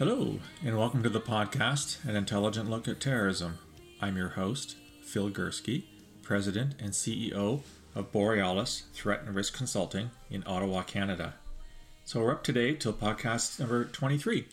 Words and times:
Hello, 0.00 0.38
and 0.64 0.78
welcome 0.78 1.02
to 1.02 1.10
the 1.10 1.20
podcast, 1.20 2.02
An 2.08 2.16
Intelligent 2.16 2.70
Look 2.70 2.88
at 2.88 3.00
Terrorism. 3.00 3.58
I'm 4.00 4.16
your 4.16 4.30
host, 4.30 4.76
Phil 5.02 5.28
Gurski, 5.28 5.82
President 6.22 6.74
and 6.80 6.92
CEO 6.92 7.60
of 7.94 8.10
Borealis 8.10 8.84
Threat 8.94 9.24
and 9.26 9.34
Risk 9.34 9.54
Consulting 9.54 10.10
in 10.30 10.42
Ottawa, 10.46 10.84
Canada. 10.84 11.34
So 12.06 12.20
we're 12.20 12.32
up 12.32 12.42
today 12.42 12.72
till 12.72 12.94
podcast 12.94 13.60
number 13.60 13.84
23. 13.84 14.46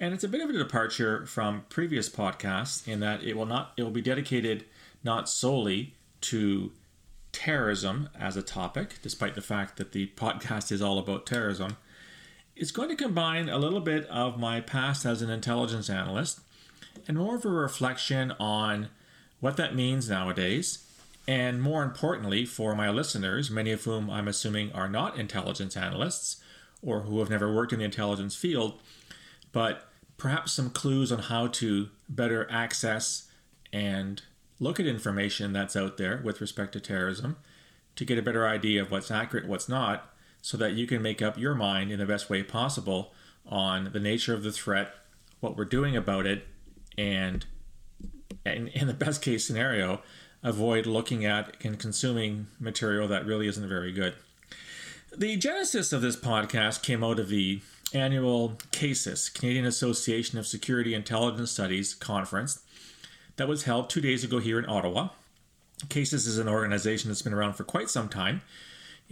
And 0.00 0.12
it's 0.12 0.24
a 0.24 0.28
bit 0.28 0.40
of 0.40 0.50
a 0.50 0.54
departure 0.54 1.26
from 1.26 1.64
previous 1.68 2.08
podcasts 2.08 2.88
in 2.88 2.98
that 2.98 3.22
it 3.22 3.36
will 3.36 3.46
not 3.46 3.74
it 3.76 3.84
will 3.84 3.92
be 3.92 4.02
dedicated 4.02 4.64
not 5.04 5.28
solely 5.28 5.94
to 6.22 6.72
terrorism 7.30 8.08
as 8.18 8.36
a 8.36 8.42
topic, 8.42 8.96
despite 9.00 9.36
the 9.36 9.42
fact 9.42 9.76
that 9.76 9.92
the 9.92 10.08
podcast 10.16 10.72
is 10.72 10.82
all 10.82 10.98
about 10.98 11.24
terrorism 11.24 11.76
it's 12.56 12.70
going 12.70 12.88
to 12.88 12.96
combine 12.96 13.48
a 13.48 13.58
little 13.58 13.80
bit 13.80 14.06
of 14.06 14.38
my 14.38 14.60
past 14.60 15.04
as 15.04 15.22
an 15.22 15.30
intelligence 15.30 15.88
analyst 15.88 16.40
and 17.08 17.16
more 17.16 17.36
of 17.36 17.44
a 17.44 17.48
reflection 17.48 18.32
on 18.38 18.88
what 19.40 19.56
that 19.56 19.74
means 19.74 20.08
nowadays. 20.08 20.86
And 21.26 21.62
more 21.62 21.82
importantly, 21.82 22.44
for 22.44 22.74
my 22.74 22.90
listeners, 22.90 23.50
many 23.50 23.70
of 23.70 23.84
whom 23.84 24.10
I'm 24.10 24.28
assuming 24.28 24.72
are 24.72 24.88
not 24.88 25.18
intelligence 25.18 25.76
analysts 25.76 26.42
or 26.82 27.02
who 27.02 27.20
have 27.20 27.30
never 27.30 27.52
worked 27.52 27.72
in 27.72 27.78
the 27.78 27.84
intelligence 27.84 28.34
field, 28.34 28.80
but 29.52 29.88
perhaps 30.16 30.52
some 30.52 30.70
clues 30.70 31.12
on 31.12 31.20
how 31.20 31.46
to 31.46 31.88
better 32.08 32.46
access 32.50 33.30
and 33.72 34.22
look 34.60 34.78
at 34.78 34.86
information 34.86 35.52
that's 35.52 35.76
out 35.76 35.96
there 35.96 36.20
with 36.24 36.40
respect 36.40 36.72
to 36.72 36.80
terrorism 36.80 37.36
to 37.96 38.04
get 38.04 38.18
a 38.18 38.22
better 38.22 38.46
idea 38.46 38.82
of 38.82 38.90
what's 38.90 39.10
accurate, 39.10 39.46
what's 39.46 39.68
not, 39.68 40.11
so 40.42 40.56
that 40.56 40.72
you 40.72 40.86
can 40.86 41.00
make 41.00 41.22
up 41.22 41.38
your 41.38 41.54
mind 41.54 41.90
in 41.90 42.00
the 42.00 42.04
best 42.04 42.28
way 42.28 42.42
possible 42.42 43.14
on 43.46 43.90
the 43.92 44.00
nature 44.00 44.34
of 44.34 44.42
the 44.42 44.52
threat, 44.52 44.92
what 45.40 45.56
we're 45.56 45.64
doing 45.64 45.96
about 45.96 46.26
it, 46.26 46.46
and, 46.98 47.46
in 48.44 48.86
the 48.86 48.92
best 48.92 49.22
case 49.22 49.46
scenario, 49.46 50.02
avoid 50.42 50.84
looking 50.84 51.24
at 51.24 51.56
and 51.64 51.78
consuming 51.78 52.48
material 52.58 53.06
that 53.08 53.24
really 53.24 53.46
isn't 53.46 53.68
very 53.68 53.92
good. 53.92 54.14
The 55.16 55.36
genesis 55.36 55.92
of 55.92 56.02
this 56.02 56.16
podcast 56.16 56.82
came 56.82 57.04
out 57.04 57.20
of 57.20 57.28
the 57.28 57.60
annual 57.94 58.58
CASIS, 58.72 59.28
Canadian 59.28 59.64
Association 59.64 60.38
of 60.38 60.46
Security 60.46 60.94
Intelligence 60.94 61.52
Studies 61.52 61.94
conference, 61.94 62.62
that 63.36 63.48
was 63.48 63.64
held 63.64 63.88
two 63.88 64.00
days 64.00 64.24
ago 64.24 64.38
here 64.38 64.58
in 64.58 64.68
Ottawa. 64.68 65.10
CASIS 65.88 66.26
is 66.26 66.38
an 66.38 66.48
organization 66.48 67.10
that's 67.10 67.22
been 67.22 67.32
around 67.32 67.54
for 67.54 67.64
quite 67.64 67.90
some 67.90 68.08
time 68.08 68.42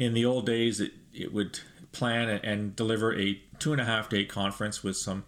in 0.00 0.14
the 0.14 0.24
old 0.24 0.46
days, 0.46 0.80
it, 0.80 0.92
it 1.12 1.30
would 1.30 1.60
plan 1.92 2.30
and 2.42 2.74
deliver 2.74 3.14
a 3.14 3.38
two 3.58 3.72
and 3.72 3.80
a 3.82 3.84
half 3.84 4.08
day 4.08 4.24
conference 4.24 4.82
with 4.82 4.96
some 4.96 5.24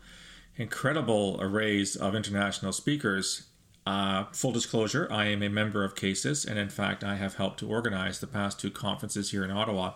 incredible 0.56 1.36
arrays 1.42 1.94
of 1.94 2.14
international 2.14 2.72
speakers. 2.72 3.48
Uh, 3.84 4.24
full 4.32 4.50
disclosure, 4.50 5.06
I 5.10 5.26
am 5.26 5.42
a 5.42 5.50
member 5.50 5.84
of 5.84 5.94
CASIS, 5.94 6.46
and 6.46 6.58
in 6.58 6.70
fact, 6.70 7.04
I 7.04 7.16
have 7.16 7.34
helped 7.34 7.58
to 7.60 7.68
organize 7.68 8.20
the 8.20 8.26
past 8.26 8.58
two 8.58 8.70
conferences 8.70 9.30
here 9.30 9.44
in 9.44 9.50
Ottawa. 9.50 9.92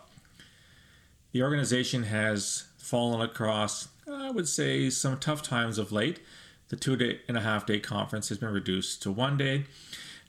The 1.32 1.42
organization 1.42 2.02
has 2.02 2.64
fallen 2.76 3.22
across, 3.22 3.88
I 4.06 4.30
would 4.30 4.48
say, 4.48 4.90
some 4.90 5.18
tough 5.18 5.42
times 5.42 5.78
of 5.78 5.90
late. 5.90 6.20
The 6.68 6.76
two 6.76 6.96
day 6.96 7.20
and 7.28 7.38
a 7.38 7.40
half 7.40 7.64
day 7.64 7.80
conference 7.80 8.28
has 8.28 8.36
been 8.36 8.52
reduced 8.52 9.02
to 9.04 9.10
one 9.10 9.38
day. 9.38 9.64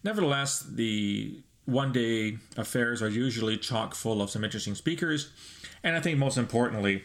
Nevertheless, 0.06 0.62
the 0.62 1.42
one 1.68 1.92
day 1.92 2.38
affairs 2.56 3.02
are 3.02 3.10
usually 3.10 3.58
chock 3.58 3.94
full 3.94 4.22
of 4.22 4.30
some 4.30 4.44
interesting 4.44 4.74
speakers. 4.74 5.30
And 5.84 5.98
I 5.98 6.00
think 6.00 6.18
most 6.18 6.38
importantly, 6.38 7.04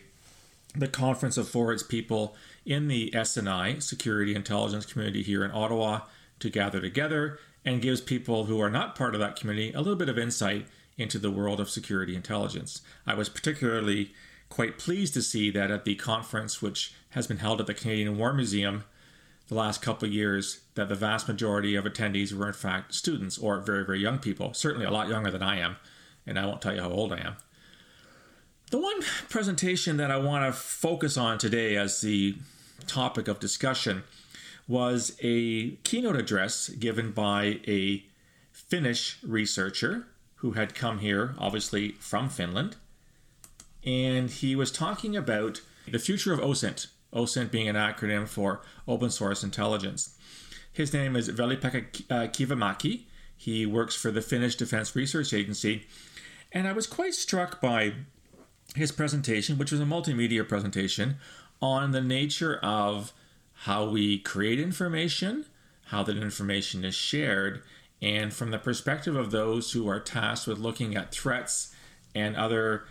the 0.75 0.87
conference 0.87 1.37
affords 1.37 1.83
people 1.83 2.37
in 2.65 2.87
the 2.87 3.11
SNI, 3.11 3.83
security 3.83 4.37
intelligence 4.37 4.87
community 4.87 5.23
here 5.23 5.45
in 5.45 5.51
Ottawa, 5.51 6.03
to 6.39 6.49
gather 6.49 6.81
together 6.81 7.41
and 7.65 7.83
gives 7.83 8.01
people 8.01 8.45
who 8.45 8.61
are 8.61 8.71
not 8.71 8.95
part 8.95 9.15
of 9.15 9.21
that 9.21 9.35
community 9.35 9.73
a 9.73 9.79
little 9.79 9.97
bit 9.97 10.09
of 10.09 10.17
insight 10.17 10.67
into 10.97 11.19
the 11.19 11.31
world 11.31 11.59
of 11.59 11.69
security 11.69 12.15
intelligence. 12.15 12.83
I 13.05 13.15
was 13.15 13.29
particularly 13.29 14.13
quite 14.49 14.79
pleased 14.79 15.15
to 15.15 15.23
see 15.23 15.51
that 15.51 15.73
at 15.73 15.85
the 15.85 15.97
conference, 15.97 16.63
which 16.63 16.95
has 17.11 17.27
been 17.27 17.39
held 17.39 17.61
at 17.61 17.67
the 17.67 17.75
Canadian 17.75 18.17
War 18.17 18.33
Museum 18.33 18.85
the 19.49 19.55
last 19.57 19.83
couple 19.83 20.07
of 20.07 20.15
years 20.15 20.61
that 20.75 20.89
the 20.89 20.95
vast 20.95 21.29
majority 21.29 21.75
of 21.75 21.85
attendees 21.85 22.33
were 22.33 22.49
in 22.49 22.55
fact 22.55 22.95
students 22.95 23.39
or 23.39 23.61
very, 23.61 23.85
very 23.85 24.01
young 24.01 24.19
people, 24.19 24.55
certainly 24.55 24.87
a 24.87 24.91
lot 24.91 25.09
younger 25.09 25.31
than 25.31 25.43
I 25.43 25.59
am, 25.59 25.77
and 26.27 26.39
I 26.39 26.47
won't 26.47 26.63
tell 26.63 26.75
you 26.75 26.81
how 26.81 26.91
old 26.91 27.13
I 27.13 27.19
am. 27.19 27.37
The 28.71 28.79
one 28.79 29.03
presentation 29.29 29.99
that 29.99 30.11
I 30.11 30.17
want 30.17 30.47
to 30.47 30.59
focus 30.59 31.19
on 31.19 31.37
today 31.37 31.77
as 31.77 32.01
the 32.01 32.37
topic 32.87 33.29
of 33.29 33.39
discussion 33.39 34.03
was 34.67 35.17
a 35.21 35.73
keynote 35.85 36.17
address 36.17 36.71
given 36.71 37.13
by 37.13 37.61
a 37.67 38.05
Finnish 38.51 39.19
researcher 39.23 40.07
who 40.37 40.53
had 40.53 40.75
come 40.75 41.01
here, 41.01 41.35
obviously 41.39 41.93
from 41.93 42.31
Finland. 42.31 42.77
And 43.85 44.31
he 44.31 44.57
was 44.57 44.73
talking 44.73 45.17
about 45.17 45.61
the 45.91 45.99
future 45.99 46.33
of 46.33 46.41
OSINT, 46.41 46.87
OSINT 47.13 47.51
being 47.51 47.69
an 47.69 47.77
acronym 47.77 48.27
for 48.27 48.63
Open 48.89 49.11
Source 49.11 49.45
Intelligence. 49.45 50.17
His 50.73 50.95
name 50.95 51.17
is 51.17 51.29
Veli-Pekka 51.29 51.85
uh, 52.11 52.29
Kivimäki. 52.29 53.03
He 53.37 53.67
works 53.67 53.95
for 53.95 54.11
the 54.11 54.23
Finnish 54.23 54.57
Defense 54.57 54.97
Research 54.97 55.35
Agency. 55.35 55.87
And 56.51 56.67
I 56.67 56.73
was 56.73 56.87
quite 56.87 57.15
struck 57.15 57.61
by 57.61 57.93
his 58.75 58.91
presentation, 58.91 59.59
which 59.59 59.71
was 59.71 59.81
a 59.81 59.85
multimedia 59.85 60.49
presentation, 60.49 61.17
on 61.61 61.91
the 61.91 62.01
nature 62.01 62.59
of 62.63 63.13
how 63.53 63.87
we 63.87 64.19
create 64.19 64.59
information, 64.59 65.45
how 65.87 66.03
that 66.05 66.17
information 66.17 66.85
is 66.85 66.95
shared, 66.95 67.63
and 68.01 68.33
from 68.33 68.51
the 68.51 68.59
perspective 68.59 69.15
of 69.15 69.31
those 69.31 69.73
who 69.73 69.89
are 69.89 70.01
tasked 70.01 70.47
with 70.47 70.59
looking 70.59 70.97
at 70.97 71.13
threats 71.13 71.75
and 72.15 72.35
other 72.35 72.85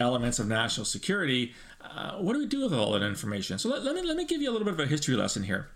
elements 0.00 0.40
of 0.40 0.48
national 0.48 0.84
security, 0.84 1.54
uh, 1.80 2.16
what 2.16 2.32
do 2.32 2.40
we 2.40 2.46
do 2.46 2.62
with 2.62 2.74
all 2.74 2.92
that 2.92 3.02
information? 3.02 3.58
So 3.58 3.68
let, 3.68 3.84
let, 3.84 3.94
me, 3.94 4.02
let 4.02 4.16
me 4.16 4.24
give 4.24 4.42
you 4.42 4.50
a 4.50 4.52
little 4.52 4.64
bit 4.64 4.74
of 4.74 4.80
a 4.80 4.86
history 4.86 5.14
lesson 5.14 5.44
here. 5.44 5.68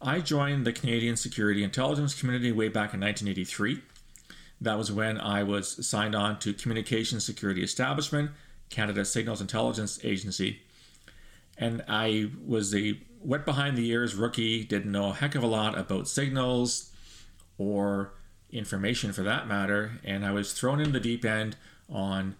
I 0.00 0.20
joined 0.20 0.64
the 0.64 0.72
Canadian 0.72 1.16
Security 1.16 1.64
Intelligence 1.64 2.14
Community 2.14 2.52
way 2.52 2.68
back 2.68 2.94
in 2.94 3.00
1983. 3.00 3.82
That 4.60 4.78
was 4.78 4.92
when 4.92 5.20
I 5.20 5.42
was 5.42 5.86
signed 5.86 6.14
on 6.14 6.38
to 6.40 6.52
Communications 6.52 7.24
Security 7.24 7.64
Establishment, 7.64 8.30
Canada 8.70 9.04
Signals 9.04 9.40
Intelligence 9.40 9.98
Agency. 10.04 10.60
And 11.56 11.84
I 11.88 12.30
was 12.46 12.74
a 12.74 13.00
wet 13.20 13.44
behind 13.44 13.76
the 13.76 13.88
ears 13.88 14.14
rookie, 14.14 14.62
didn't 14.62 14.92
know 14.92 15.10
a 15.10 15.14
heck 15.14 15.34
of 15.34 15.42
a 15.42 15.48
lot 15.48 15.76
about 15.76 16.06
signals 16.06 16.92
or 17.56 18.12
information 18.50 19.12
for 19.12 19.24
that 19.24 19.48
matter. 19.48 19.92
And 20.04 20.24
I 20.24 20.30
was 20.30 20.52
thrown 20.52 20.80
in 20.80 20.92
the 20.92 21.00
deep 21.00 21.24
end 21.24 21.56
on 21.90 22.36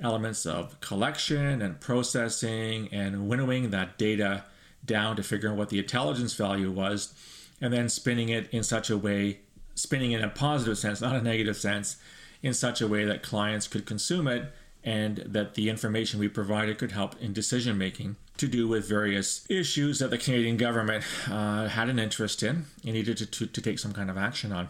elements 0.00 0.46
of 0.46 0.80
collection 0.80 1.60
and 1.60 1.80
processing 1.80 2.88
and 2.92 3.28
winnowing 3.28 3.70
that 3.70 3.98
data 3.98 4.44
down 4.84 5.16
to 5.16 5.22
figure 5.22 5.50
out 5.50 5.56
what 5.56 5.70
the 5.70 5.78
intelligence 5.78 6.34
value 6.34 6.70
was 6.70 7.14
and 7.60 7.72
then 7.72 7.88
spinning 7.88 8.28
it 8.28 8.48
in 8.50 8.62
such 8.62 8.90
a 8.90 8.96
way 8.96 9.38
spinning 9.74 10.12
in 10.12 10.22
a 10.22 10.28
positive 10.28 10.78
sense 10.78 11.00
not 11.00 11.16
a 11.16 11.22
negative 11.22 11.56
sense 11.56 11.96
in 12.42 12.54
such 12.54 12.80
a 12.80 12.86
way 12.86 13.04
that 13.04 13.22
clients 13.22 13.66
could 13.66 13.86
consume 13.86 14.28
it 14.28 14.52
and 14.84 15.16
that 15.18 15.54
the 15.54 15.70
information 15.70 16.20
we 16.20 16.28
provided 16.28 16.78
could 16.78 16.92
help 16.92 17.20
in 17.20 17.32
decision 17.32 17.78
making 17.78 18.16
to 18.36 18.46
do 18.46 18.68
with 18.68 18.86
various 18.88 19.48
issues 19.48 20.00
that 20.00 20.10
the 20.10 20.18
Canadian 20.18 20.56
government 20.56 21.04
uh, 21.30 21.68
had 21.68 21.88
an 21.88 21.98
interest 21.98 22.42
in 22.42 22.66
and 22.84 22.92
needed 22.92 23.16
to, 23.16 23.26
to, 23.26 23.46
to 23.46 23.60
take 23.62 23.78
some 23.78 23.92
kind 23.92 24.10
of 24.10 24.18
action 24.18 24.52
on. 24.52 24.68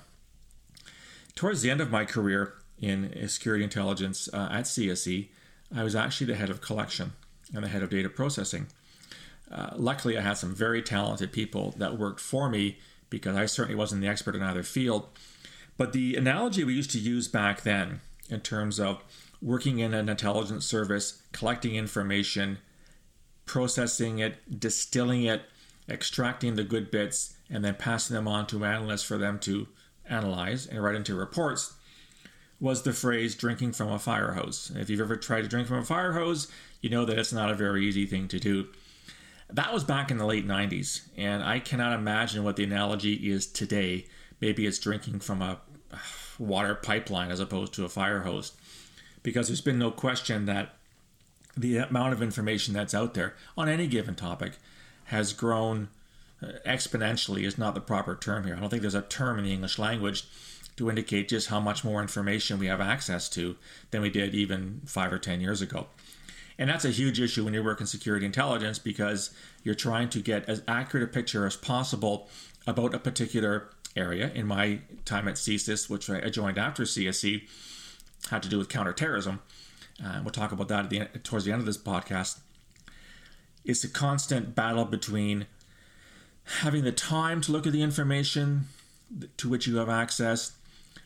Towards 1.35 1.63
the 1.63 1.71
end 1.71 1.81
of 1.81 1.91
my 1.91 2.05
career, 2.05 2.55
in 2.81 3.29
security 3.29 3.65
intelligence 3.65 4.29
uh, 4.33 4.49
at 4.51 4.65
CSE, 4.65 5.29
I 5.75 5.83
was 5.83 5.97
actually 5.97 6.27
the 6.27 6.35
head 6.35 6.51
of 6.51 6.61
collection 6.61 7.13
and 7.55 7.65
the 7.65 7.69
head 7.69 7.83
of 7.83 7.91
data 7.91 8.09
processing. 8.09 8.67
Uh, 9.51 9.71
luckily, 9.77 10.19
I 10.19 10.23
had 10.23 10.39
some 10.39 10.55
very 10.55 10.83
talented 10.83 11.33
people 11.33 11.75
that 11.79 11.99
worked 11.99 12.21
for 12.21 12.49
me 12.49 12.79
because 13.11 13.37
I 13.37 13.47
certainly 13.47 13.77
wasn't 13.77 14.01
the 14.01 14.09
expert 14.09 14.35
in 14.35 14.43
either 14.43 14.63
field. 14.63 15.07
But 15.77 15.93
the 15.93 16.17
analogy 16.17 16.65
we 16.65 16.75
used 16.75 16.91
to 16.93 16.99
use 16.99 17.29
back 17.29 17.63
then, 17.63 18.01
in 18.29 18.41
terms 18.41 18.81
of 18.81 19.03
working 19.43 19.79
in 19.79 19.93
an 19.93 20.09
intelligence 20.09 20.65
service, 20.65 21.23
collecting 21.33 21.75
information, 21.75 22.59
processing 23.45 24.19
it, 24.19 24.59
distilling 24.59 25.25
it, 25.25 25.43
extracting 25.89 26.55
the 26.55 26.65
good 26.65 26.91
bits, 26.91 27.37
and 27.51 27.65
then 27.65 27.75
passing 27.75 28.15
them 28.15 28.27
on 28.27 28.47
to 28.47 28.65
analysts 28.65 29.03
for 29.03 29.19
them 29.19 29.39
to 29.41 29.69
analyze 30.09 30.67
and 30.67 30.83
write 30.83 30.95
into 30.95 31.15
reports 31.15 31.75
was 32.61 32.83
the 32.83 32.93
phrase 32.93 33.35
drinking 33.35 33.73
from 33.73 33.91
a 33.91 33.99
fire 33.99 34.33
hose. 34.33 34.73
If 34.75 34.89
you've 34.89 35.01
ever 35.01 35.17
tried 35.17 35.43
to 35.43 35.49
drink 35.49 35.69
from 35.69 35.79
a 35.79 35.85
fire 35.85 36.13
hose, 36.13 36.51
you 36.81 36.89
know 36.89 37.05
that 37.05 37.19
it's 37.19 37.33
not 37.33 37.51
a 37.51 37.55
very 37.55 37.85
easy 37.85 38.07
thing 38.07 38.29
to 38.29 38.41
do. 38.41 38.69
That 39.51 39.73
was 39.73 39.85
back 39.85 40.11
in 40.11 40.19
the 40.19 40.27
late 40.27 40.47
90s, 40.47 41.03
and 41.17 41.43
I 41.43 41.61
cannot 41.61 41.93
imagine 41.93 42.45
what 42.45 42.57
the 42.57 42.65
analogy 42.65 43.31
is 43.31 43.47
today. 43.47 44.07
Maybe 44.41 44.67
it's 44.67 44.79
drinking 44.79 45.21
from 45.21 45.43
a 45.43 45.61
water 46.39 46.75
pipeline 46.75 47.31
as 47.31 47.41
opposed 47.41 47.75
to 47.75 47.85
a 47.85 47.89
fire 47.89 48.21
hose. 48.21 48.53
Because 49.23 49.49
there's 49.49 49.61
been 49.61 49.79
no 49.79 49.91
question 49.91 50.47
that 50.47 50.77
the 51.57 51.79
amount 51.79 52.13
of 52.13 52.23
information 52.23 52.75
that's 52.75 52.95
out 52.95 53.15
there 53.15 53.35
on 53.57 53.69
any 53.69 53.87
given 53.87 54.15
topic 54.15 54.55
has 55.05 55.33
grown 55.33 55.89
uh, 56.43 56.49
exponentially 56.67 57.45
is 57.45 57.59
not 57.59 57.75
the 57.75 57.81
proper 57.81 58.17
term 58.17 58.45
here. 58.45 58.57
I 58.57 58.61
don't 58.61 58.71
think 58.71 58.83
there's 58.83 58.95
a 58.95 59.03
term 59.03 59.39
in 59.39 59.45
the 59.45 59.53
English 59.53 59.79
language 59.79 60.25
to 60.77 60.89
indicate 60.89 61.29
just 61.29 61.49
how 61.49 61.61
much 61.61 61.85
more 61.85 62.03
information 62.03 62.59
we 62.59 62.67
have 62.67 62.81
access 62.81 63.29
to 63.31 63.57
than 63.91 64.03
we 64.03 64.11
did 64.11 64.35
even 64.35 64.81
five 64.85 65.13
or 65.13 65.19
ten 65.19 65.41
years 65.41 65.63
ago. 65.63 65.87
And 66.59 66.71
that's 66.71 66.85
a 66.85 66.91
huge 66.91 67.21
issue 67.21 67.45
when 67.45 67.55
you 67.55 67.65
work 67.65 67.81
in 67.81 67.87
security 67.87 68.25
intelligence 68.27 68.79
because 68.79 69.31
you're 69.63 69.75
trying 69.75 70.09
to 70.11 70.21
get 70.21 70.49
as 70.49 70.63
accurate 70.69 71.05
a 71.05 71.13
picture 71.13 71.47
as 71.47 71.57
possible 71.57 72.29
about 72.67 72.95
a 72.95 72.99
particular 72.99 73.71
area. 73.97 74.31
In 74.35 74.47
my 74.47 74.81
time 75.05 75.29
at 75.29 75.35
CSIS, 75.35 75.91
which 75.91 76.09
I 76.09 76.29
joined 76.31 76.59
after 76.59 76.85
CSE, 76.85 77.49
had 78.31 78.43
to 78.43 78.49
do 78.49 78.59
with 78.59 78.69
counterterrorism. 78.69 79.41
Uh, 80.05 80.21
we'll 80.23 80.33
talk 80.33 80.53
about 80.53 80.69
that 80.69 80.91
the, 80.91 81.07
towards 81.23 81.45
the 81.45 81.53
end 81.53 81.61
of 81.61 81.67
this 81.67 81.79
podcast. 81.79 82.39
It's 83.65 83.85
a 83.85 83.89
constant 83.89 84.55
battle 84.55 84.85
between 84.85 85.47
having 86.61 86.85
the 86.85 86.93
time 86.93 87.41
to 87.43 87.53
look 87.53 87.67
at 87.67 87.73
the 87.73 87.83
information 87.83 88.67
to 89.37 89.49
which 89.49 89.67
you 89.67 89.77
have 89.77 89.89
access, 89.89 90.53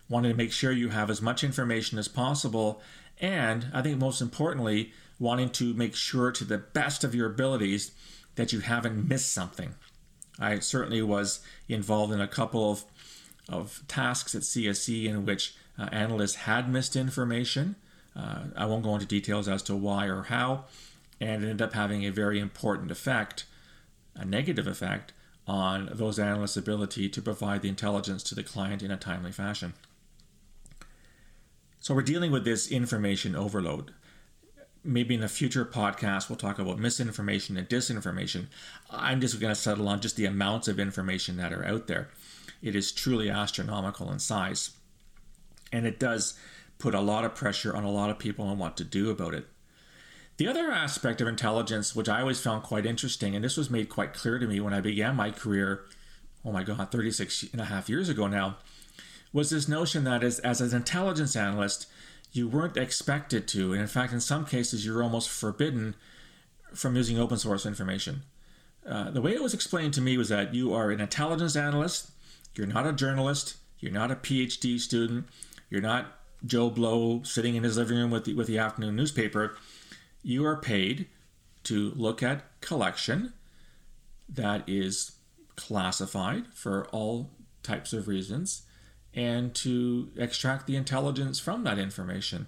wanting 0.09 0.31
to 0.31 0.37
make 0.37 0.53
sure 0.53 0.73
you 0.73 0.89
have 0.89 1.11
as 1.11 1.23
much 1.23 1.45
information 1.45 1.99
as 1.99 2.09
possible, 2.09 2.81
and 3.21 3.67
I 3.73 3.83
think 3.83 3.99
most 3.99 4.21
importantly, 4.21 4.93
wanting 5.19 5.51
to 5.51 5.75
make 5.75 5.95
sure 5.95 6.31
to 6.31 6.45
the 6.45 6.59
best 6.59 7.05
of 7.05 7.15
your 7.15 7.31
abilities 7.31 7.93
that 8.37 8.53
you 8.53 8.61
haven't 8.61 9.09
missed 9.09 9.33
something. 9.33 9.75
I 10.39 10.61
certainly 10.61 11.03
was 11.03 11.41
involved 11.69 12.13
in 12.13 12.21
a 12.21 12.29
couple 12.29 12.71
of, 12.71 12.85
of 13.49 13.83
tasks 13.89 14.35
at 14.35 14.43
CSE 14.43 15.07
in 15.07 15.27
which 15.27 15.55
uh, 15.79 15.89
analysts 15.91 16.37
had 16.37 16.71
missed 16.71 16.97
information. 16.97 17.77
Uh, 18.15 18.45
I 18.57 18.67
won't 18.67 18.85
go 18.85 18.95
into 18.95 19.07
details 19.07 19.49
as 19.49 19.63
to 19.65 19.77
why 19.77 20.07
or 20.07 20.25
how, 20.25 20.65
and 21.21 21.43
it 21.43 21.49
ended 21.49 21.63
up 21.63 21.73
having 21.73 22.05
a 22.05 22.13
very 22.13 22.39
important 22.39 22.91
effect, 22.91 23.45
a 24.15 24.25
negative 24.25 24.67
effect, 24.67 25.13
on 25.47 25.89
those 25.93 26.19
analysts' 26.19 26.57
ability 26.57 27.09
to 27.09 27.23
provide 27.23 27.63
the 27.63 27.69
intelligence 27.69 28.23
to 28.23 28.35
the 28.35 28.43
client 28.43 28.83
in 28.83 28.91
a 28.91 28.97
timely 28.97 29.33
fashion. 29.33 29.73
So 31.81 31.95
we're 31.95 32.03
dealing 32.03 32.31
with 32.31 32.45
this 32.45 32.71
information 32.71 33.35
overload. 33.35 33.95
Maybe 34.85 35.15
in 35.15 35.23
a 35.23 35.29
future 35.29 35.65
podcast, 35.65 36.29
we'll 36.29 36.37
talk 36.37 36.59
about 36.59 36.79
misinformation 36.79 37.57
and 37.57 37.69
disinformation. 37.69 38.47
I'm 38.91 39.21
just 39.21 39.41
going 39.41 39.55
to 39.55 39.61
settle 39.61 39.89
on 39.89 40.01
just 40.01 40.17
the 40.17 40.27
amounts 40.27 40.69
of 40.69 40.79
information 40.79 41.37
that 41.37 41.53
are 41.53 41.65
out 41.65 41.89
there. 41.89 42.09
It 42.63 42.75
is 42.75 42.93
truly 42.93 43.29
astronomical 43.29 44.11
in 44.11 44.19
size. 44.19 44.71
And 45.73 45.87
it 45.87 45.99
does 45.99 46.39
put 46.79 46.95
a 46.95 47.01
lot 47.01 47.25
of 47.25 47.35
pressure 47.35 47.77
on 47.77 47.85
a 47.85 47.91
lot 47.91 48.11
of 48.11 48.19
people 48.19 48.47
on 48.47 48.59
what 48.59 48.77
to 48.77 48.85
do 48.85 49.11
about 49.11 49.35
it. 49.35 49.47
The 50.39 50.47
other 50.47 50.71
aspect 50.71 51.21
of 51.21 51.27
intelligence, 51.27 51.97
which 51.97 52.09
I 52.09 52.21
always 52.21 52.41
found 52.41 52.63
quite 52.63 52.87
interesting, 52.87 53.35
and 53.35 53.45
this 53.45 53.57
was 53.57 53.71
made 53.71 53.89
quite 53.89 54.15
clear 54.15 54.39
to 54.39 54.47
me 54.47 54.61
when 54.61 54.73
I 54.73 54.81
began 54.81 55.17
my 55.17 55.33
career, 55.33 55.85
oh 56.45 56.53
my 56.53 56.63
God, 56.63 56.93
36 56.93 57.47
and 57.53 57.61
a 57.61 57.65
half 57.65 57.89
years 57.89 58.09
ago 58.09 58.29
now, 58.29 58.57
was 59.33 59.51
this 59.51 59.69
notion 59.69 60.05
that 60.05 60.23
as, 60.23 60.39
as 60.39 60.61
an 60.61 60.75
intelligence 60.75 61.35
analyst, 61.35 61.87
you 62.33 62.49
weren't 62.49 62.77
expected 62.77 63.49
to, 63.49 63.73
and 63.73 63.81
in 63.81 63.89
fact, 63.89 64.13
in 64.13 64.21
some 64.21 64.45
cases, 64.45 64.85
you're 64.85 65.03
almost 65.03 65.31
forbidden 65.31 65.95
from 66.75 66.97
using 66.97 67.19
open 67.19 67.39
source 67.39 67.65
information. 67.65 68.23
Uh, 68.87 69.11
the 69.11 69.23
way 69.23 69.33
it 69.33 69.43
was 69.43 69.55
explained 69.55 69.95
to 69.95 70.01
me 70.01 70.17
was 70.17 70.29
that 70.29 70.55
you 70.55 70.73
are 70.75 70.91
an 70.91 71.01
intelligence 71.01 71.57
analyst, 71.57 72.11
you're 72.55 72.67
not 72.67 72.87
a 72.87 72.93
journalist, 72.93 73.57
you're 73.79 73.93
not 73.93 74.11
a 74.11 74.17
PhD 74.17 74.79
student, 74.79 75.27
you're 75.71 75.81
not 75.81 76.19
Joe 76.45 76.71
Blow 76.71 77.23
sitting 77.23 77.55
in 77.55 77.65
his 77.65 77.77
living 77.77 77.99
room 77.99 78.11
with 78.11 78.25
the, 78.25 78.35
with 78.35 78.47
the 78.47 78.59
afternoon 78.59 78.97
newspaper 78.97 79.57
you 80.23 80.45
are 80.45 80.57
paid 80.57 81.07
to 81.65 81.93
look 81.97 82.23
at 82.23 82.61
collection 82.61 83.33
that 84.29 84.63
is 84.69 85.13
classified 85.57 86.47
for 86.55 86.87
all 86.89 87.31
types 87.63 87.93
of 87.93 88.09
reasons 88.09 88.63
and 89.19 89.53
to 89.53 90.13
extract 90.17 90.69
the 90.69 90.77
intelligence 90.77 91.41
from 91.41 91.65
that 91.65 91.77
information. 91.77 92.47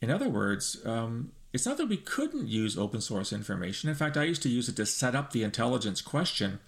In 0.00 0.10
other 0.10 0.30
words, 0.30 0.78
um, 0.86 1.32
it's 1.52 1.66
not 1.66 1.76
that 1.76 1.90
we 1.90 1.98
couldn't 1.98 2.48
use 2.48 2.78
open 2.78 3.02
source 3.02 3.30
information. 3.30 3.90
In 3.90 3.94
fact, 3.94 4.16
I 4.16 4.24
used 4.24 4.42
to 4.44 4.48
use 4.48 4.70
it 4.70 4.76
to 4.76 4.86
set 4.86 5.14
up 5.14 5.32
the 5.32 5.42
intelligence 5.42 6.00
question, 6.00 6.60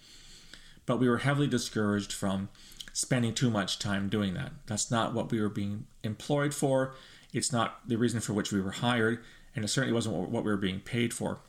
but 0.85 0.99
we 0.99 1.09
were 1.09 1.17
heavily 1.17 1.47
discouraged 1.47 2.13
from 2.13 2.49
spending 2.93 3.33
too 3.33 3.49
much 3.49 3.79
time 3.79 4.09
doing 4.09 4.35
that. 4.35 4.51
That's 4.67 4.91
not 4.91 5.15
what 5.15 5.31
we 5.31 5.41
were 5.41 5.49
being 5.49 5.87
employed 6.03 6.53
for. 6.53 6.93
It's 7.33 7.51
not 7.51 7.79
the 7.87 7.97
reason 7.97 8.19
for 8.19 8.33
which 8.33 8.51
we 8.51 8.61
were 8.61 8.71
hired 8.71 9.23
and 9.55 9.65
it 9.65 9.69
certainly 9.69 9.93
wasn't 9.93 10.29
what 10.29 10.43
we 10.43 10.51
were 10.51 10.57
being 10.57 10.81
paid 10.81 11.15
for. 11.15 11.39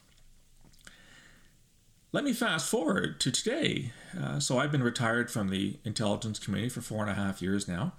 Let 2.14 2.24
me 2.24 2.34
fast 2.34 2.68
forward 2.68 3.20
to 3.20 3.30
today. 3.30 3.92
Uh, 4.20 4.38
so 4.38 4.58
I've 4.58 4.70
been 4.70 4.82
retired 4.82 5.30
from 5.30 5.48
the 5.48 5.78
intelligence 5.82 6.38
community 6.38 6.68
for 6.68 6.82
four 6.82 7.00
and 7.00 7.10
a 7.10 7.14
half 7.14 7.40
years 7.40 7.66
now. 7.66 7.94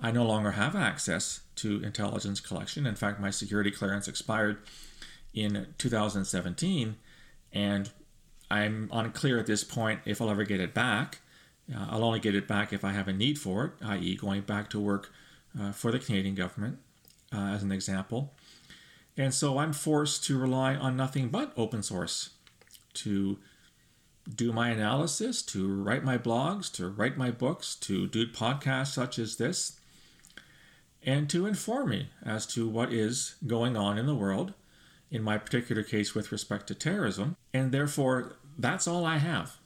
I 0.00 0.10
no 0.10 0.24
longer 0.24 0.50
have 0.50 0.74
access 0.74 1.42
to 1.56 1.80
intelligence 1.84 2.40
collection. 2.40 2.86
In 2.86 2.96
fact, 2.96 3.20
my 3.20 3.30
security 3.30 3.70
clearance 3.70 4.08
expired 4.08 4.58
in 5.32 5.68
2017, 5.78 6.96
and 7.52 7.90
I'm 8.50 8.90
unclear 8.92 9.38
at 9.38 9.46
this 9.46 9.62
point 9.62 10.00
if 10.04 10.20
I'll 10.20 10.30
ever 10.30 10.42
get 10.42 10.58
it 10.58 10.74
back. 10.74 11.20
Uh, 11.72 11.86
I'll 11.88 12.02
only 12.02 12.18
get 12.18 12.34
it 12.34 12.48
back 12.48 12.72
if 12.72 12.84
I 12.84 12.90
have 12.90 13.06
a 13.06 13.12
need 13.12 13.38
for 13.38 13.66
it, 13.66 13.72
i.e., 13.86 14.16
going 14.16 14.40
back 14.40 14.70
to 14.70 14.80
work 14.80 15.12
uh, 15.58 15.70
for 15.70 15.92
the 15.92 16.00
Canadian 16.00 16.34
government, 16.34 16.78
uh, 17.32 17.52
as 17.54 17.62
an 17.62 17.70
example. 17.70 18.34
And 19.16 19.32
so 19.32 19.58
I'm 19.58 19.72
forced 19.72 20.24
to 20.24 20.36
rely 20.36 20.74
on 20.74 20.96
nothing 20.96 21.28
but 21.28 21.52
open 21.56 21.84
source 21.84 22.30
to 22.94 23.38
do 24.28 24.52
my 24.52 24.70
analysis, 24.70 25.42
to 25.42 25.82
write 25.82 26.04
my 26.04 26.16
blogs, 26.16 26.72
to 26.72 26.88
write 26.88 27.16
my 27.16 27.30
books, 27.30 27.74
to 27.76 28.06
do 28.06 28.26
podcasts 28.26 28.92
such 28.92 29.18
as 29.18 29.36
this, 29.36 29.78
and 31.02 31.28
to 31.30 31.46
inform 31.46 31.90
me 31.90 32.08
as 32.24 32.46
to 32.46 32.68
what 32.68 32.92
is 32.92 33.34
going 33.46 33.76
on 33.76 33.98
in 33.98 34.06
the 34.06 34.14
world, 34.14 34.54
in 35.10 35.22
my 35.22 35.36
particular 35.36 35.82
case 35.82 36.14
with 36.14 36.32
respect 36.32 36.66
to 36.68 36.74
terrorism. 36.74 37.36
And 37.52 37.72
therefore, 37.72 38.36
that's 38.56 38.86
all 38.86 39.04
I 39.04 39.18
have. 39.18 39.58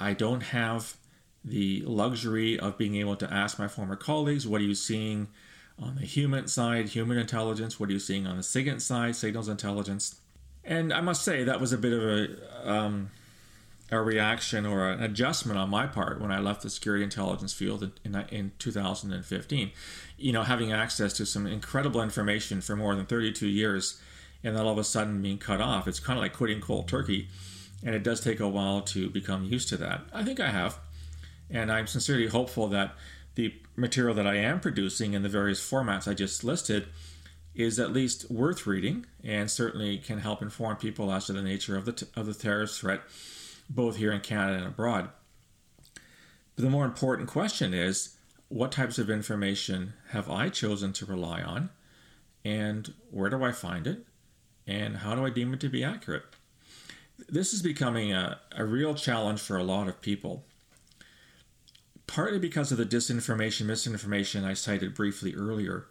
I 0.00 0.14
don't 0.14 0.42
have 0.44 0.96
the 1.44 1.82
luxury 1.86 2.58
of 2.58 2.78
being 2.78 2.96
able 2.96 3.16
to 3.16 3.32
ask 3.32 3.58
my 3.58 3.68
former 3.68 3.96
colleagues, 3.96 4.46
what 4.46 4.60
are 4.60 4.64
you 4.64 4.74
seeing 4.74 5.28
on 5.78 5.96
the 5.96 6.06
human 6.06 6.48
side, 6.48 6.90
human 6.90 7.18
intelligence, 7.18 7.78
what 7.78 7.88
are 7.88 7.92
you 7.92 7.98
seeing 7.98 8.26
on 8.26 8.36
the 8.36 8.42
SIGINT 8.42 8.80
side, 8.80 9.16
signals 9.16 9.48
intelligence? 9.48 10.20
And 10.64 10.92
I 10.92 11.00
must 11.00 11.22
say 11.22 11.44
that 11.44 11.60
was 11.60 11.72
a 11.72 11.78
bit 11.78 11.92
of 11.92 12.02
a 12.02 12.70
um, 12.70 13.10
a 13.90 14.00
reaction 14.00 14.64
or 14.64 14.88
an 14.88 15.02
adjustment 15.02 15.58
on 15.58 15.68
my 15.68 15.86
part 15.86 16.20
when 16.20 16.32
I 16.32 16.38
left 16.38 16.62
the 16.62 16.70
security 16.70 17.04
intelligence 17.04 17.52
field 17.52 17.82
in, 17.82 17.92
in, 18.04 18.24
in 18.30 18.52
2015. 18.58 19.70
You 20.16 20.32
know, 20.32 20.42
having 20.42 20.72
access 20.72 21.12
to 21.14 21.26
some 21.26 21.46
incredible 21.46 22.02
information 22.02 22.60
for 22.60 22.76
more 22.76 22.94
than 22.94 23.06
32 23.06 23.46
years 23.46 24.00
and 24.44 24.56
then 24.56 24.64
all 24.64 24.72
of 24.72 24.78
a 24.78 24.84
sudden 24.84 25.22
being 25.22 25.38
cut 25.38 25.60
off, 25.60 25.86
it's 25.86 26.00
kind 26.00 26.18
of 26.18 26.22
like 26.22 26.32
quitting 26.32 26.60
cold 26.60 26.88
turkey. 26.88 27.28
And 27.84 27.94
it 27.94 28.02
does 28.02 28.20
take 28.20 28.40
a 28.40 28.48
while 28.48 28.80
to 28.82 29.10
become 29.10 29.44
used 29.44 29.68
to 29.70 29.76
that. 29.78 30.02
I 30.12 30.22
think 30.24 30.40
I 30.40 30.50
have. 30.50 30.78
And 31.50 31.70
I'm 31.70 31.86
sincerely 31.86 32.28
hopeful 32.28 32.68
that 32.68 32.94
the 33.34 33.54
material 33.76 34.14
that 34.14 34.26
I 34.26 34.36
am 34.36 34.60
producing 34.60 35.14
in 35.14 35.22
the 35.22 35.28
various 35.28 35.60
formats 35.60 36.08
I 36.08 36.14
just 36.14 36.44
listed 36.44 36.86
is 37.54 37.78
at 37.78 37.92
least 37.92 38.30
worth 38.30 38.66
reading 38.66 39.06
and 39.22 39.50
certainly 39.50 39.98
can 39.98 40.18
help 40.18 40.42
inform 40.42 40.76
people 40.76 41.12
as 41.12 41.26
to 41.26 41.32
the 41.32 41.42
nature 41.42 41.76
of 41.76 41.84
the, 41.84 41.92
t- 41.92 42.06
of 42.16 42.26
the 42.26 42.34
terrorist 42.34 42.80
threat, 42.80 43.02
both 43.68 43.96
here 43.96 44.12
in 44.12 44.20
Canada 44.20 44.58
and 44.58 44.66
abroad. 44.66 45.08
But 46.54 46.64
the 46.64 46.70
more 46.70 46.84
important 46.84 47.28
question 47.28 47.72
is 47.72 48.16
what 48.48 48.72
types 48.72 48.98
of 48.98 49.08
information 49.08 49.94
have 50.10 50.30
I 50.30 50.48
chosen 50.48 50.92
to 50.94 51.06
rely 51.06 51.42
on, 51.42 51.70
and 52.44 52.92
where 53.10 53.30
do 53.30 53.42
I 53.42 53.52
find 53.52 53.86
it, 53.86 54.06
and 54.66 54.98
how 54.98 55.14
do 55.14 55.24
I 55.24 55.30
deem 55.30 55.54
it 55.54 55.60
to 55.60 55.68
be 55.68 55.82
accurate? 55.82 56.24
This 57.28 57.52
is 57.52 57.62
becoming 57.62 58.12
a, 58.12 58.40
a 58.56 58.64
real 58.64 58.94
challenge 58.94 59.40
for 59.40 59.56
a 59.56 59.64
lot 59.64 59.88
of 59.88 60.02
people 60.02 60.44
partly 62.12 62.38
because 62.38 62.70
of 62.70 62.76
the 62.76 62.84
disinformation, 62.84 63.64
misinformation 63.64 64.44
I 64.44 64.52
cited 64.52 64.94
briefly 64.94 65.34
earlier. 65.34 65.86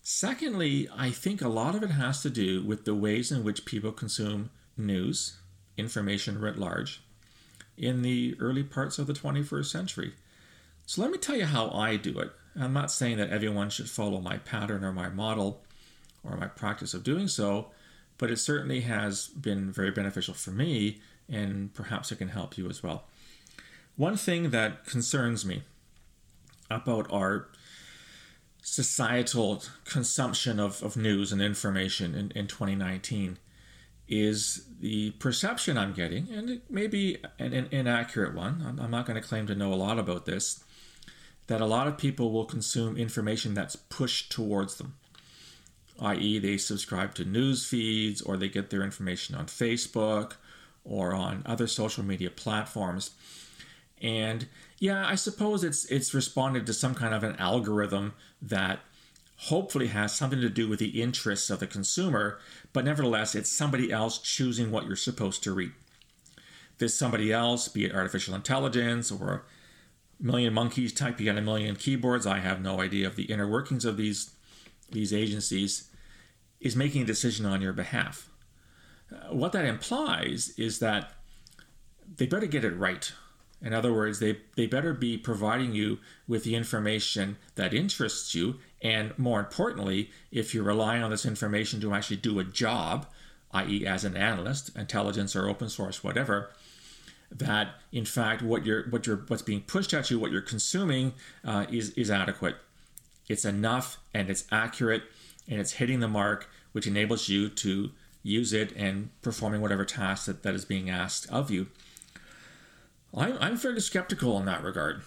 Secondly, 0.00 0.88
I 0.96 1.10
think 1.10 1.42
a 1.42 1.48
lot 1.48 1.74
of 1.74 1.82
it 1.82 1.90
has 1.90 2.22
to 2.22 2.30
do 2.30 2.62
with 2.62 2.84
the 2.84 2.94
ways 2.94 3.32
in 3.32 3.42
which 3.42 3.64
people 3.64 3.90
consume 3.90 4.50
news, 4.76 5.38
information 5.76 6.40
writ 6.40 6.58
large, 6.58 7.02
in 7.76 8.02
the 8.02 8.36
early 8.38 8.62
parts 8.62 8.98
of 8.98 9.06
the 9.06 9.12
21st 9.12 9.66
century. 9.66 10.14
So 10.86 11.02
let 11.02 11.10
me 11.10 11.18
tell 11.18 11.36
you 11.36 11.46
how 11.46 11.70
I 11.70 11.96
do 11.96 12.18
it. 12.18 12.30
I'm 12.58 12.72
not 12.72 12.90
saying 12.90 13.16
that 13.16 13.30
everyone 13.30 13.70
should 13.70 13.90
follow 13.90 14.20
my 14.20 14.38
pattern 14.38 14.84
or 14.84 14.92
my 14.92 15.08
model 15.08 15.62
or 16.22 16.36
my 16.36 16.46
practice 16.46 16.94
of 16.94 17.02
doing 17.02 17.26
so, 17.26 17.70
but 18.18 18.30
it 18.30 18.38
certainly 18.38 18.82
has 18.82 19.28
been 19.28 19.72
very 19.72 19.90
beneficial 19.90 20.34
for 20.34 20.50
me, 20.50 21.00
and 21.28 21.74
perhaps 21.74 22.12
it 22.12 22.16
can 22.16 22.28
help 22.28 22.56
you 22.56 22.68
as 22.68 22.82
well. 22.82 23.04
One 23.96 24.16
thing 24.16 24.50
that 24.50 24.86
concerns 24.86 25.44
me 25.44 25.62
about 26.70 27.10
our 27.12 27.48
societal 28.62 29.62
consumption 29.84 30.58
of, 30.58 30.82
of 30.82 30.96
news 30.96 31.32
and 31.32 31.42
information 31.42 32.14
in, 32.14 32.30
in 32.32 32.46
2019 32.46 33.38
is 34.06 34.66
the 34.80 35.12
perception 35.12 35.78
I'm 35.78 35.92
getting, 35.92 36.28
and 36.30 36.50
it 36.50 36.70
may 36.70 36.86
be 36.86 37.18
an, 37.38 37.52
an 37.52 37.68
inaccurate 37.70 38.34
one. 38.34 38.62
I'm, 38.66 38.78
I'm 38.78 38.90
not 38.90 39.06
going 39.06 39.20
to 39.20 39.26
claim 39.26 39.46
to 39.46 39.54
know 39.54 39.72
a 39.72 39.76
lot 39.76 39.98
about 39.98 40.26
this, 40.26 40.62
that 41.46 41.60
a 41.60 41.66
lot 41.66 41.86
of 41.86 41.98
people 41.98 42.30
will 42.32 42.44
consume 42.44 42.96
information 42.96 43.54
that's 43.54 43.76
pushed 43.76 44.30
towards 44.30 44.76
them, 44.76 44.94
i.e., 46.00 46.38
they 46.38 46.56
subscribe 46.56 47.14
to 47.14 47.24
news 47.24 47.66
feeds 47.66 48.20
or 48.20 48.36
they 48.36 48.48
get 48.48 48.70
their 48.70 48.82
information 48.82 49.34
on 49.34 49.46
Facebook 49.46 50.34
or 50.84 51.14
on 51.14 51.42
other 51.46 51.66
social 51.66 52.04
media 52.04 52.30
platforms. 52.30 53.12
And 54.02 54.48
yeah, 54.78 55.06
I 55.06 55.14
suppose 55.14 55.64
it's 55.64 55.86
it's 55.86 56.12
responded 56.12 56.66
to 56.66 56.74
some 56.74 56.94
kind 56.94 57.14
of 57.14 57.22
an 57.22 57.36
algorithm 57.36 58.12
that 58.42 58.80
hopefully 59.36 59.88
has 59.88 60.14
something 60.14 60.40
to 60.40 60.48
do 60.48 60.68
with 60.68 60.78
the 60.78 61.02
interests 61.02 61.50
of 61.50 61.60
the 61.60 61.66
consumer, 61.66 62.38
but 62.72 62.84
nevertheless, 62.84 63.34
it's 63.34 63.50
somebody 63.50 63.92
else 63.92 64.18
choosing 64.18 64.70
what 64.70 64.86
you're 64.86 64.96
supposed 64.96 65.42
to 65.42 65.52
read. 65.52 65.72
This 66.78 66.96
somebody 66.96 67.32
else, 67.32 67.68
be 67.68 67.84
it 67.84 67.94
artificial 67.94 68.34
intelligence 68.34 69.10
or 69.10 69.44
a 70.20 70.24
million 70.24 70.54
monkeys 70.54 70.92
typing 70.92 71.28
on 71.28 71.38
a 71.38 71.42
million 71.42 71.76
keyboards, 71.76 72.26
I 72.26 72.38
have 72.38 72.60
no 72.60 72.80
idea 72.80 73.06
of 73.06 73.16
the 73.16 73.24
inner 73.24 73.48
workings 73.48 73.84
of 73.84 73.96
these, 73.96 74.30
these 74.90 75.12
agencies, 75.12 75.90
is 76.60 76.74
making 76.74 77.02
a 77.02 77.06
decision 77.06 77.44
on 77.44 77.60
your 77.60 77.72
behalf. 77.72 78.30
Uh, 79.12 79.34
what 79.34 79.52
that 79.52 79.64
implies 79.64 80.54
is 80.56 80.78
that 80.78 81.12
they 82.16 82.26
better 82.26 82.46
get 82.46 82.64
it 82.64 82.76
right 82.76 83.12
in 83.64 83.72
other 83.72 83.92
words, 83.92 84.18
they, 84.18 84.38
they 84.56 84.66
better 84.66 84.92
be 84.92 85.16
providing 85.16 85.72
you 85.72 85.98
with 86.28 86.44
the 86.44 86.54
information 86.54 87.38
that 87.54 87.72
interests 87.72 88.34
you. 88.34 88.56
And 88.82 89.18
more 89.18 89.40
importantly, 89.40 90.10
if 90.30 90.54
you're 90.54 90.64
relying 90.64 91.02
on 91.02 91.10
this 91.10 91.24
information 91.24 91.80
to 91.80 91.94
actually 91.94 92.18
do 92.18 92.38
a 92.38 92.44
job, 92.44 93.06
i.e., 93.52 93.86
as 93.86 94.04
an 94.04 94.16
analyst, 94.18 94.76
intelligence 94.76 95.34
or 95.34 95.48
open 95.48 95.70
source, 95.70 96.04
whatever, 96.04 96.50
that 97.30 97.68
in 97.90 98.04
fact 98.04 98.42
what 98.42 98.64
you're 98.64 98.84
what 98.90 99.06
you're 99.06 99.24
what's 99.28 99.42
being 99.42 99.62
pushed 99.62 99.94
at 99.94 100.10
you, 100.10 100.18
what 100.18 100.30
you're 100.30 100.42
consuming, 100.42 101.14
uh, 101.44 101.64
is 101.70 101.90
is 101.90 102.10
adequate. 102.10 102.56
It's 103.28 103.46
enough 103.46 103.96
and 104.12 104.28
it's 104.28 104.44
accurate 104.52 105.04
and 105.48 105.58
it's 105.58 105.72
hitting 105.72 106.00
the 106.00 106.08
mark, 106.08 106.50
which 106.72 106.86
enables 106.86 107.30
you 107.30 107.48
to 107.48 107.90
use 108.22 108.52
it 108.52 108.72
and 108.76 109.10
performing 109.22 109.60
whatever 109.60 109.84
task 109.84 110.26
that, 110.26 110.42
that 110.42 110.54
is 110.54 110.64
being 110.64 110.90
asked 110.90 111.28
of 111.30 111.50
you. 111.50 111.68
I'm, 113.16 113.36
I'm 113.40 113.56
fairly 113.56 113.80
skeptical 113.80 114.38
in 114.38 114.46
that 114.46 114.62
regard. 114.62 115.02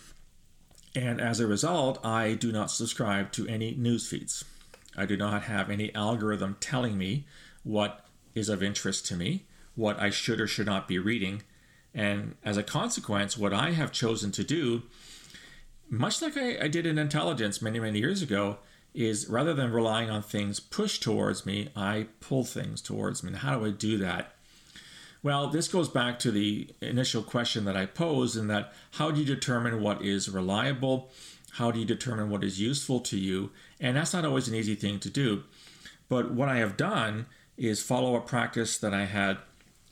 And 0.95 1.21
as 1.21 1.39
a 1.39 1.47
result, 1.47 2.03
I 2.03 2.33
do 2.33 2.51
not 2.51 2.71
subscribe 2.71 3.31
to 3.33 3.47
any 3.47 3.75
news 3.75 4.07
feeds. 4.07 4.43
I 4.95 5.05
do 5.05 5.15
not 5.15 5.43
have 5.43 5.69
any 5.69 5.93
algorithm 5.93 6.57
telling 6.59 6.97
me 6.97 7.25
what 7.63 8.05
is 8.33 8.49
of 8.49 8.63
interest 8.63 9.05
to 9.07 9.15
me, 9.15 9.45
what 9.75 9.99
I 9.99 10.09
should 10.09 10.41
or 10.41 10.47
should 10.47 10.65
not 10.65 10.87
be 10.87 10.97
reading. 10.97 11.43
And 11.93 12.35
as 12.43 12.57
a 12.57 12.63
consequence, 12.63 13.37
what 13.37 13.53
I 13.53 13.71
have 13.71 13.91
chosen 13.91 14.31
to 14.33 14.43
do, 14.43 14.83
much 15.89 16.21
like 16.21 16.37
I, 16.37 16.57
I 16.63 16.67
did 16.67 16.85
in 16.85 16.97
intelligence 16.97 17.61
many, 17.61 17.79
many 17.79 17.99
years 17.99 18.21
ago, 18.21 18.57
is 18.93 19.27
rather 19.27 19.53
than 19.53 19.71
relying 19.71 20.09
on 20.09 20.23
things 20.23 20.59
pushed 20.59 21.03
towards 21.03 21.45
me, 21.45 21.69
I 21.75 22.07
pull 22.19 22.43
things 22.43 22.81
towards 22.81 23.23
me. 23.23 23.29
And 23.29 23.37
how 23.39 23.59
do 23.59 23.65
I 23.65 23.69
do 23.69 23.97
that? 23.99 24.33
Well, 25.23 25.47
this 25.47 25.67
goes 25.67 25.89
back 25.89 26.19
to 26.19 26.31
the 26.31 26.69
initial 26.81 27.23
question 27.23 27.65
that 27.65 27.75
I 27.75 27.85
posed, 27.85 28.37
in 28.37 28.47
that 28.47 28.73
how 28.91 29.11
do 29.11 29.19
you 29.19 29.25
determine 29.25 29.81
what 29.81 30.03
is 30.03 30.29
reliable? 30.29 31.09
How 31.53 31.71
do 31.71 31.79
you 31.79 31.85
determine 31.85 32.29
what 32.29 32.43
is 32.43 32.61
useful 32.61 32.99
to 33.01 33.17
you? 33.17 33.51
And 33.79 33.97
that's 33.97 34.13
not 34.13 34.25
always 34.25 34.47
an 34.47 34.55
easy 34.55 34.75
thing 34.75 34.99
to 34.99 35.09
do. 35.09 35.43
But 36.07 36.31
what 36.31 36.49
I 36.49 36.57
have 36.57 36.77
done 36.77 37.25
is 37.57 37.81
follow 37.81 38.15
a 38.15 38.21
practice 38.21 38.77
that 38.77 38.93
I 38.93 39.05
had 39.05 39.39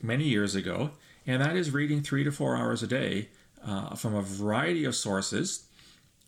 many 0.02 0.26
years 0.26 0.56
ago, 0.56 0.92
and 1.26 1.42
that 1.42 1.56
is 1.56 1.72
reading 1.72 2.02
three 2.02 2.24
to 2.24 2.32
four 2.32 2.56
hours 2.56 2.84
a 2.84 2.88
day 2.88 3.30
uh, 3.66 3.96
from 3.96 4.14
a 4.14 4.22
variety 4.22 4.86
of 4.86 4.96
sources 4.96 5.66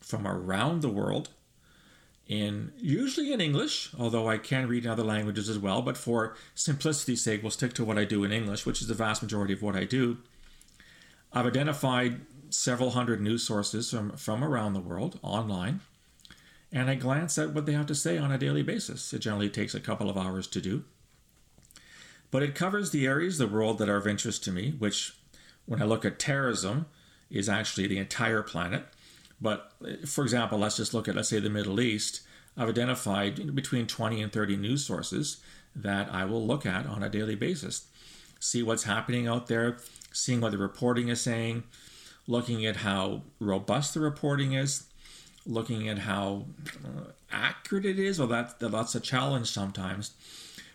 from 0.01 0.25
around 0.25 0.81
the 0.81 0.89
world 0.89 1.29
in 2.27 2.74
usually 2.77 3.31
in 3.31 3.39
English, 3.39 3.91
although 3.98 4.27
I 4.27 4.38
can 4.38 4.67
read 4.67 4.86
in 4.86 4.91
other 4.91 5.03
languages 5.03 5.48
as 5.50 5.57
well. 5.57 5.81
But 5.81 5.98
for 5.98 6.36
simplicity's 6.55 7.24
sake, 7.24 7.41
we'll 7.41 7.51
stick 7.51 7.74
to 7.74 7.86
what 7.86 7.98
I 7.98 8.03
do 8.03 8.24
in 8.24 8.31
English, 8.31 8.65
which 8.65 8.81
is 8.81 8.88
the 8.88 8.93
vast 8.93 9.22
majority 9.22 9.53
of 9.53 9.62
what 9.62 9.75
I 9.75 9.86
do. 9.86 10.17
I've 11.31 11.46
identified 11.46 12.22
several 12.50 12.91
hundred 12.91 13.22
news 13.22 13.43
sources 13.43 13.89
from, 13.89 14.12
from 14.17 14.43
around 14.43 14.74
the 14.74 14.79
world 14.79 15.19
online, 15.22 15.81
and 16.72 16.89
I 16.89 16.96
glance 16.96 17.38
at 17.38 17.53
what 17.53 17.65
they 17.65 17.74
have 17.74 17.86
to 17.88 17.96
say 17.96 18.17
on 18.17 18.31
a 18.31 18.38
daily 18.38 18.63
basis. 18.63 19.13
It 19.13 19.19
generally 19.19 19.50
takes 19.50 19.74
a 19.74 19.79
couple 19.79 20.10
of 20.10 20.17
hours 20.17 20.48
to 20.48 20.62
do. 20.62 20.84
But 22.29 22.43
it 22.43 22.55
covers 22.55 22.91
the 22.91 23.05
areas 23.05 23.39
of 23.39 23.50
the 23.50 23.55
world 23.55 23.77
that 23.77 23.88
are 23.88 23.96
of 23.96 24.07
interest 24.07 24.43
to 24.43 24.51
me, 24.51 24.72
which, 24.77 25.15
when 25.65 25.81
I 25.81 25.86
look 25.86 26.03
at 26.03 26.19
terrorism, 26.19 26.88
is 27.29 27.48
actually 27.48 27.88
the 27.88 27.98
entire 27.98 28.41
planet. 28.41 28.86
But 29.39 29.72
for 30.06 30.24
example, 30.24 30.58
let's 30.58 30.77
just 30.77 30.94
look 30.94 31.08
at, 31.08 31.15
let's 31.15 31.29
say, 31.29 31.39
the 31.39 31.50
Middle 31.50 31.79
East. 31.79 32.22
I've 32.56 32.70
identified 32.70 33.56
between 33.56 33.86
20 33.86 34.22
and 34.22 34.32
30 34.32 34.58
news 34.58 34.86
sources 34.86 35.38
that 35.75 36.12
I 36.12 36.25
will 36.25 36.46
look 36.46 36.65
at 36.65 36.88
on 36.88 37.03
a 37.03 37.10
daily 37.10 37.36
basis. 37.36 37.88
See 38.39 38.63
what's 38.63 38.84
happening 38.84 39.27
out 39.27 39.48
there, 39.48 39.77
seeing 40.12 40.41
what 40.41 40.51
the 40.51 40.58
reporting 40.58 41.10
is 41.10 41.22
saying, 41.22 41.63
looking 42.27 42.65
at 42.65 42.77
how 42.77 43.24
robust 43.39 43.94
the 43.94 44.00
reporting 44.00 44.53
is, 44.53 44.86
looking 45.46 45.88
at 45.88 46.00
how 46.00 46.46
uh, 46.84 47.12
accurate 47.32 47.86
it 47.86 48.00
is. 48.00 48.17
Well, 48.17 48.27
that, 48.29 48.60
that's 48.60 48.96
a 48.96 49.00
challenge 49.00 49.51
sometimes. 49.51 50.13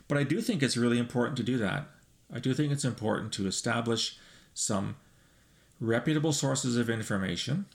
But 0.06 0.18
I 0.18 0.22
do 0.24 0.40
think 0.40 0.62
it's 0.62 0.76
really 0.76 0.98
important 0.98 1.36
to 1.38 1.42
do 1.42 1.58
that. 1.58 1.88
I 2.32 2.38
do 2.38 2.54
think 2.54 2.72
it's 2.72 2.84
important 2.84 3.32
to 3.34 3.46
establish 3.46 4.18
some 4.54 4.96
reputable 5.80 6.32
sources 6.32 6.76
of 6.76 6.88
information 6.88 7.66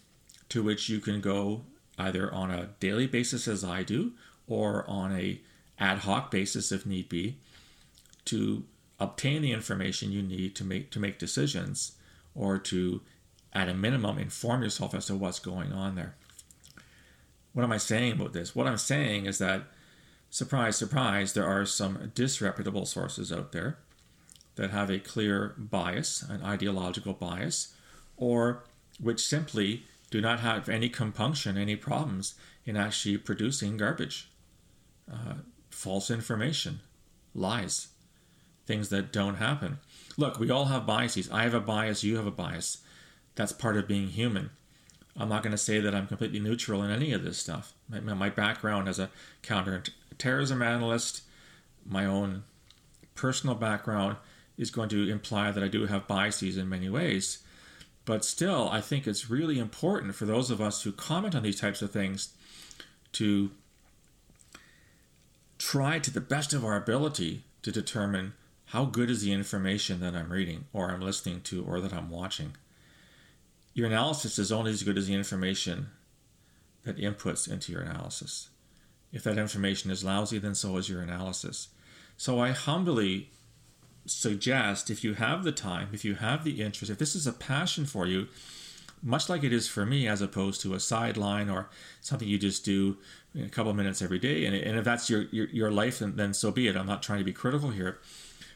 to 0.49 0.63
which 0.63 0.89
you 0.89 0.99
can 0.99 1.21
go 1.21 1.63
either 1.97 2.31
on 2.33 2.51
a 2.51 2.69
daily 2.79 3.07
basis 3.07 3.47
as 3.47 3.63
I 3.63 3.83
do 3.83 4.13
or 4.47 4.87
on 4.89 5.11
a 5.11 5.41
ad 5.79 5.99
hoc 5.99 6.31
basis 6.31 6.71
if 6.71 6.85
need 6.85 7.09
be 7.09 7.37
to 8.25 8.63
obtain 8.99 9.41
the 9.41 9.51
information 9.51 10.11
you 10.11 10.21
need 10.21 10.55
to 10.55 10.63
make 10.63 10.91
to 10.91 10.99
make 10.99 11.19
decisions 11.19 11.93
or 12.35 12.57
to 12.57 13.01
at 13.53 13.69
a 13.69 13.73
minimum 13.73 14.17
inform 14.17 14.61
yourself 14.61 14.93
as 14.93 15.05
to 15.07 15.15
what's 15.15 15.39
going 15.39 15.71
on 15.71 15.95
there. 15.95 16.15
What 17.53 17.63
am 17.63 17.71
I 17.71 17.77
saying 17.77 18.13
about 18.13 18.33
this? 18.33 18.55
What 18.55 18.67
I'm 18.67 18.77
saying 18.77 19.25
is 19.25 19.37
that 19.39 19.63
surprise 20.29 20.77
surprise 20.77 21.33
there 21.33 21.47
are 21.47 21.65
some 21.65 22.11
disreputable 22.13 22.85
sources 22.85 23.31
out 23.31 23.51
there 23.51 23.77
that 24.55 24.71
have 24.71 24.89
a 24.89 24.99
clear 24.99 25.53
bias, 25.57 26.21
an 26.23 26.43
ideological 26.43 27.13
bias 27.13 27.73
or 28.17 28.63
which 28.99 29.25
simply 29.25 29.83
do 30.09 30.21
not 30.21 30.39
have 30.39 30.69
any 30.69 30.89
compunction, 30.89 31.57
any 31.57 31.75
problems 31.75 32.35
in 32.65 32.77
actually 32.77 33.17
producing 33.17 33.77
garbage, 33.77 34.29
uh, 35.11 35.35
false 35.69 36.09
information, 36.09 36.79
lies, 37.33 37.87
things 38.65 38.89
that 38.89 39.11
don't 39.11 39.35
happen. 39.35 39.79
Look, 40.17 40.39
we 40.39 40.49
all 40.49 40.65
have 40.65 40.85
biases. 40.85 41.29
I 41.31 41.43
have 41.43 41.53
a 41.53 41.59
bias, 41.59 42.03
you 42.03 42.15
have 42.17 42.27
a 42.27 42.31
bias. 42.31 42.79
That's 43.35 43.51
part 43.51 43.77
of 43.77 43.87
being 43.87 44.07
human. 44.07 44.49
I'm 45.15 45.29
not 45.29 45.43
going 45.43 45.51
to 45.51 45.57
say 45.57 45.79
that 45.79 45.95
I'm 45.95 46.07
completely 46.07 46.39
neutral 46.39 46.83
in 46.83 46.91
any 46.91 47.11
of 47.11 47.23
this 47.23 47.37
stuff. 47.37 47.73
My, 47.89 47.99
my 47.99 48.29
background 48.29 48.87
as 48.87 48.99
a 48.99 49.09
counterterrorism 49.41 50.61
analyst, 50.61 51.21
my 51.85 52.05
own 52.05 52.43
personal 53.15 53.55
background 53.55 54.17
is 54.57 54.71
going 54.71 54.89
to 54.89 55.09
imply 55.09 55.51
that 55.51 55.63
I 55.63 55.67
do 55.67 55.85
have 55.85 56.07
biases 56.07 56.57
in 56.57 56.69
many 56.69 56.89
ways. 56.89 57.39
But 58.07 58.23
still, 58.23 58.69
I 58.69 58.79
think 58.79 59.05
it's 59.05 59.29
really 59.29 59.59
important 59.59 60.15
for 60.15 60.23
those 60.23 60.49
of 60.49 60.61
us 60.61 60.83
who 60.83 60.93
comment 60.93 61.35
on 61.35 61.43
these 61.43 61.59
types 61.59 61.81
of 61.81 61.91
things 61.91 62.29
to 63.11 63.51
try 65.57 65.99
to 65.99 66.09
the 66.09 66.21
best 66.21 66.53
of 66.53 66.63
our 66.63 66.77
ability 66.77 67.43
to 67.63 67.71
determine 67.71 68.31
how 68.67 68.85
good 68.85 69.09
is 69.09 69.23
the 69.23 69.33
information 69.33 69.99
that 69.99 70.15
I'm 70.15 70.31
reading 70.31 70.67
or 70.71 70.89
I'm 70.89 71.01
listening 71.01 71.41
to 71.41 71.65
or 71.65 71.81
that 71.81 71.91
I'm 71.91 72.09
watching. 72.09 72.55
Your 73.73 73.87
analysis 73.87 74.39
is 74.39 74.53
only 74.53 74.71
as 74.71 74.83
good 74.83 74.97
as 74.97 75.07
the 75.07 75.13
information 75.13 75.87
that 76.85 76.95
inputs 76.95 77.51
into 77.51 77.73
your 77.73 77.81
analysis. 77.81 78.47
If 79.11 79.23
that 79.23 79.37
information 79.37 79.91
is 79.91 80.05
lousy, 80.05 80.37
then 80.37 80.55
so 80.55 80.77
is 80.77 80.87
your 80.87 81.01
analysis. 81.01 81.67
So 82.15 82.39
I 82.39 82.51
humbly 82.51 83.31
suggest 84.07 84.89
if 84.89 85.03
you 85.03 85.13
have 85.15 85.43
the 85.43 85.51
time, 85.51 85.89
if 85.93 86.03
you 86.03 86.15
have 86.15 86.43
the 86.43 86.61
interest, 86.61 86.91
if 86.91 86.97
this 86.97 87.15
is 87.15 87.27
a 87.27 87.33
passion 87.33 87.85
for 87.85 88.07
you, 88.07 88.27
much 89.03 89.29
like 89.29 89.43
it 89.43 89.53
is 89.53 89.67
for 89.67 89.85
me, 89.85 90.07
as 90.07 90.21
opposed 90.21 90.61
to 90.61 90.73
a 90.73 90.79
sideline 90.79 91.49
or 91.49 91.69
something 92.01 92.27
you 92.27 92.37
just 92.37 92.65
do 92.65 92.97
a 93.39 93.49
couple 93.49 93.73
minutes 93.73 94.01
every 94.01 94.19
day. 94.19 94.45
And, 94.45 94.55
and 94.55 94.77
if 94.77 94.83
that's 94.83 95.09
your, 95.09 95.23
your, 95.31 95.47
your 95.49 95.71
life, 95.71 95.99
then, 95.99 96.15
then 96.15 96.33
so 96.33 96.51
be 96.51 96.67
it. 96.67 96.75
I'm 96.75 96.87
not 96.87 97.03
trying 97.03 97.19
to 97.19 97.25
be 97.25 97.33
critical 97.33 97.69
here. 97.69 97.99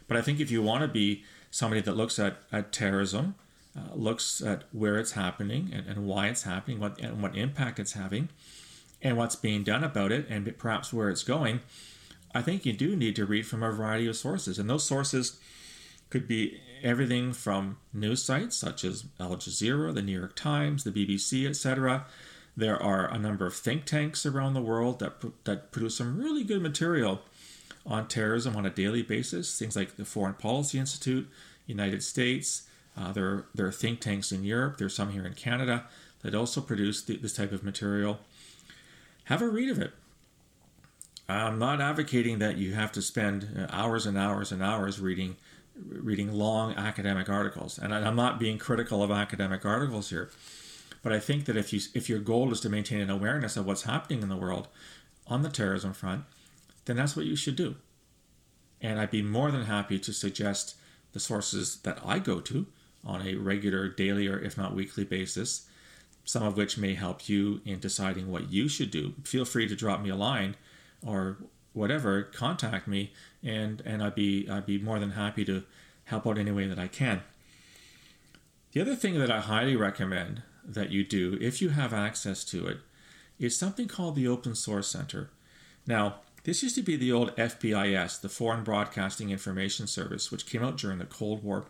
But 0.07 0.17
I 0.17 0.21
think 0.21 0.39
if 0.39 0.49
you 0.49 0.61
want 0.61 0.81
to 0.81 0.87
be 0.87 1.23
somebody 1.51 1.81
that 1.81 1.95
looks 1.95 2.17
at, 2.17 2.37
at 2.51 2.71
terrorism, 2.71 3.35
uh, 3.77 3.93
looks 3.93 4.41
at 4.41 4.63
where 4.71 4.97
it's 4.97 5.11
happening 5.11 5.69
and, 5.71 5.87
and 5.87 6.07
why 6.07 6.27
it's 6.27 6.43
happening, 6.43 6.79
what, 6.79 6.99
and 6.99 7.21
what 7.21 7.37
impact 7.37 7.79
it's 7.79 7.93
having, 7.93 8.29
and 9.01 9.17
what's 9.17 9.35
being 9.35 9.63
done 9.63 9.83
about 9.83 10.11
it, 10.11 10.25
and 10.29 10.57
perhaps 10.57 10.91
where 10.91 11.09
it's 11.09 11.23
going, 11.23 11.61
I 12.33 12.41
think 12.41 12.65
you 12.65 12.73
do 12.73 12.95
need 12.95 13.15
to 13.17 13.25
read 13.25 13.45
from 13.45 13.63
a 13.63 13.71
variety 13.71 14.07
of 14.07 14.15
sources, 14.15 14.57
and 14.57 14.69
those 14.69 14.85
sources 14.85 15.39
could 16.09 16.27
be 16.27 16.59
everything 16.83 17.33
from 17.33 17.77
news 17.93 18.23
sites 18.23 18.57
such 18.57 18.83
as 18.83 19.05
Al 19.19 19.35
Jazeera, 19.37 19.93
the 19.93 20.01
New 20.01 20.17
York 20.17 20.35
Times, 20.35 20.83
the 20.83 20.91
BBC, 20.91 21.47
etc. 21.47 22.05
There 22.55 22.81
are 22.81 23.09
a 23.09 23.17
number 23.17 23.45
of 23.45 23.55
think 23.55 23.85
tanks 23.85 24.25
around 24.25 24.53
the 24.53 24.61
world 24.61 24.99
that, 24.99 25.13
that 25.45 25.71
produce 25.71 25.97
some 25.97 26.17
really 26.17 26.43
good 26.43 26.61
material 26.61 27.21
on 27.85 28.07
terrorism 28.07 28.55
on 28.55 28.65
a 28.65 28.69
daily 28.69 29.01
basis. 29.01 29.57
Things 29.57 29.75
like 29.75 29.95
the 29.95 30.05
Foreign 30.05 30.33
Policy 30.33 30.79
Institute, 30.79 31.29
United 31.65 32.03
States. 32.03 32.63
Uh, 32.97 33.11
there, 33.13 33.45
there 33.55 33.67
are 33.67 33.71
think 33.71 34.01
tanks 34.01 34.31
in 34.31 34.43
Europe. 34.43 34.77
There's 34.77 34.95
some 34.95 35.11
here 35.11 35.25
in 35.25 35.33
Canada 35.33 35.85
that 36.23 36.35
also 36.35 36.61
produce 36.61 37.01
th- 37.01 37.21
this 37.21 37.33
type 37.33 37.51
of 37.51 37.63
material. 37.63 38.19
Have 39.25 39.41
a 39.41 39.47
read 39.47 39.69
of 39.69 39.79
it. 39.79 39.93
I'm 41.31 41.59
not 41.59 41.81
advocating 41.81 42.39
that 42.39 42.57
you 42.57 42.73
have 42.73 42.91
to 42.93 43.01
spend 43.01 43.47
uh, 43.57 43.67
hours 43.69 44.05
and 44.05 44.17
hours 44.17 44.51
and 44.51 44.61
hours 44.61 44.99
reading 44.99 45.37
reading 45.87 46.31
long 46.33 46.75
academic 46.75 47.29
articles, 47.29 47.79
and 47.79 47.93
I'm 47.93 48.15
not 48.15 48.39
being 48.39 48.57
critical 48.57 49.01
of 49.01 49.09
academic 49.09 49.65
articles 49.65 50.09
here. 50.09 50.29
But 51.01 51.13
I 51.13 51.19
think 51.19 51.45
that 51.45 51.57
if 51.57 51.73
you 51.73 51.79
if 51.93 52.09
your 52.09 52.19
goal 52.19 52.51
is 52.51 52.59
to 52.61 52.69
maintain 52.69 53.01
an 53.01 53.09
awareness 53.09 53.57
of 53.57 53.65
what's 53.65 53.83
happening 53.83 54.21
in 54.21 54.29
the 54.29 54.35
world 54.35 54.67
on 55.27 55.41
the 55.41 55.49
terrorism 55.49 55.93
front, 55.93 56.25
then 56.85 56.97
that's 56.97 57.15
what 57.15 57.25
you 57.25 57.35
should 57.35 57.55
do. 57.55 57.75
And 58.81 58.99
I'd 58.99 59.11
be 59.11 59.21
more 59.21 59.51
than 59.51 59.65
happy 59.65 59.99
to 59.99 60.13
suggest 60.13 60.75
the 61.13 61.19
sources 61.19 61.77
that 61.77 61.99
I 62.05 62.19
go 62.19 62.39
to 62.41 62.67
on 63.03 63.25
a 63.25 63.35
regular 63.35 63.87
daily 63.87 64.27
or 64.27 64.39
if 64.39 64.57
not 64.57 64.75
weekly 64.75 65.03
basis, 65.03 65.67
some 66.25 66.43
of 66.43 66.57
which 66.57 66.77
may 66.77 66.93
help 66.93 67.27
you 67.29 67.61
in 67.65 67.79
deciding 67.79 68.31
what 68.31 68.51
you 68.51 68.67
should 68.67 68.91
do. 68.91 69.13
Feel 69.23 69.45
free 69.45 69.67
to 69.67 69.75
drop 69.75 70.01
me 70.01 70.09
a 70.09 70.15
line 70.15 70.55
or 71.05 71.37
whatever, 71.73 72.23
contact 72.23 72.87
me 72.87 73.13
and 73.43 73.81
and 73.85 74.03
I'd 74.03 74.15
be 74.15 74.49
I'd 74.49 74.65
be 74.65 74.77
more 74.77 74.99
than 74.99 75.11
happy 75.11 75.45
to 75.45 75.63
help 76.05 76.27
out 76.27 76.37
any 76.37 76.51
way 76.51 76.67
that 76.67 76.79
I 76.79 76.87
can. 76.87 77.21
The 78.71 78.81
other 78.81 78.95
thing 78.95 79.19
that 79.19 79.31
I 79.31 79.39
highly 79.39 79.75
recommend 79.75 80.43
that 80.63 80.91
you 80.91 81.03
do 81.03 81.37
if 81.41 81.61
you 81.61 81.69
have 81.69 81.93
access 81.93 82.43
to 82.45 82.67
it 82.67 82.77
is 83.39 83.57
something 83.57 83.87
called 83.87 84.15
the 84.15 84.27
Open 84.27 84.55
Source 84.55 84.87
Center. 84.87 85.29
Now, 85.87 86.17
this 86.43 86.63
used 86.63 86.75
to 86.75 86.81
be 86.81 86.95
the 86.95 87.11
old 87.11 87.35
FBIS, 87.35 88.21
the 88.21 88.29
Foreign 88.29 88.63
Broadcasting 88.63 89.29
Information 89.29 89.87
Service, 89.87 90.31
which 90.31 90.45
came 90.45 90.63
out 90.63 90.77
during 90.77 90.99
the 90.99 91.05
Cold 91.05 91.43
War. 91.43 91.65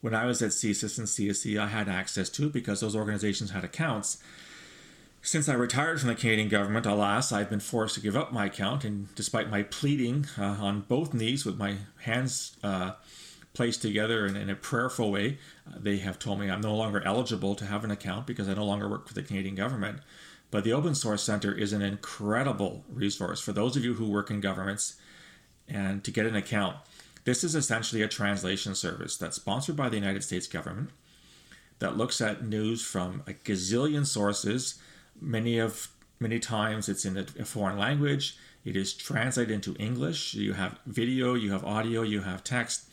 When 0.00 0.14
I 0.14 0.26
was 0.26 0.40
at 0.40 0.50
CSIS 0.50 0.98
and 0.98 1.06
CSE, 1.06 1.60
I 1.60 1.68
had 1.68 1.88
access 1.88 2.28
to 2.30 2.46
it 2.46 2.52
because 2.52 2.80
those 2.80 2.96
organizations 2.96 3.50
had 3.50 3.64
accounts. 3.64 4.22
Since 5.22 5.50
I 5.50 5.54
retired 5.54 6.00
from 6.00 6.08
the 6.08 6.14
Canadian 6.14 6.48
government, 6.48 6.86
alas, 6.86 7.30
I've 7.30 7.50
been 7.50 7.60
forced 7.60 7.94
to 7.96 8.00
give 8.00 8.16
up 8.16 8.32
my 8.32 8.46
account, 8.46 8.84
and 8.84 9.14
despite 9.14 9.50
my 9.50 9.62
pleading 9.62 10.26
uh, 10.38 10.42
on 10.42 10.80
both 10.80 11.12
knees 11.12 11.44
with 11.44 11.58
my 11.58 11.76
hands 12.02 12.56
uh, 12.64 12.92
placed 13.52 13.82
together 13.82 14.26
in, 14.26 14.34
in, 14.34 14.48
a 14.48 14.54
prayerful 14.54 15.12
way, 15.12 15.38
uh, 15.68 15.76
they 15.78 15.98
have 15.98 16.18
told 16.18 16.40
me 16.40 16.50
I'm 16.50 16.62
no 16.62 16.74
longer 16.74 17.02
eligible 17.04 17.54
to 17.56 17.66
have 17.66 17.84
an 17.84 17.90
account 17.90 18.26
because 18.26 18.48
I 18.48 18.54
no 18.54 18.64
longer 18.64 18.88
work 18.88 19.08
for 19.08 19.14
the 19.14 19.22
Canadian 19.22 19.54
government. 19.54 20.00
But 20.50 20.64
the 20.64 20.72
Open 20.72 20.94
Source 20.94 21.22
Center 21.22 21.52
is 21.52 21.74
an 21.74 21.82
incredible 21.82 22.84
resource 22.90 23.40
for 23.40 23.52
those 23.52 23.76
of 23.76 23.84
you 23.84 23.94
who 23.94 24.08
work 24.08 24.30
in 24.30 24.40
governments 24.40 24.96
and 25.68 26.02
to 26.02 26.10
get 26.10 26.26
an 26.26 26.34
account. 26.34 26.76
This 27.24 27.44
is 27.44 27.54
essentially 27.54 28.00
a 28.00 28.08
translation 28.08 28.74
service 28.74 29.18
that's 29.18 29.36
sponsored 29.36 29.76
by 29.76 29.90
the 29.90 29.98
United 29.98 30.24
States 30.24 30.46
government 30.46 30.90
that 31.78 31.96
looks 31.96 32.20
at 32.20 32.44
news 32.44 32.82
from 32.82 33.22
a 33.26 33.32
gazillion 33.32 34.06
sources. 34.06 34.78
Many 35.20 35.58
of 35.58 35.88
many 36.18 36.38
times 36.38 36.88
it's 36.88 37.04
in 37.04 37.16
a, 37.16 37.44
foreign 37.44 37.78
language. 37.78 38.36
It 38.64 38.76
is 38.76 38.92
translated 38.92 39.52
into 39.52 39.74
English. 39.76 40.34
You 40.34 40.52
have 40.52 40.78
video, 40.86 41.34
you 41.34 41.52
have 41.52 41.64
audio, 41.64 42.02
you 42.02 42.22
have 42.22 42.44
text. 42.44 42.84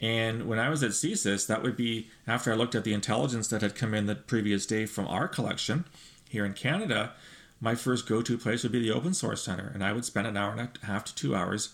And 0.00 0.46
when 0.46 0.58
I 0.58 0.68
was 0.68 0.82
at 0.82 0.90
CSIS, 0.90 1.46
that 1.46 1.62
would 1.62 1.76
be 1.76 2.08
after 2.26 2.52
I 2.52 2.56
looked 2.56 2.74
at 2.74 2.84
the 2.84 2.92
intelligence 2.92 3.48
that 3.48 3.62
had 3.62 3.74
come 3.74 3.94
in 3.94 4.06
the 4.06 4.16
previous 4.16 4.66
day 4.66 4.84
from 4.84 5.06
our 5.06 5.28
collection 5.28 5.84
here 6.28 6.44
in 6.44 6.52
Canada, 6.54 7.12
my 7.60 7.74
first 7.74 8.08
go 8.08 8.20
to 8.20 8.36
place 8.36 8.64
would 8.64 8.72
be 8.72 8.80
the 8.80 8.90
Open 8.90 9.14
Source 9.14 9.42
Center. 9.42 9.70
And 9.72 9.84
I 9.84 9.92
would 9.92 10.04
spend 10.04 10.26
an 10.26 10.36
hour 10.36 10.50
and 10.50 10.60
a 10.60 10.86
half 10.86 11.04
to 11.04 11.14
two 11.14 11.36
hours 11.36 11.70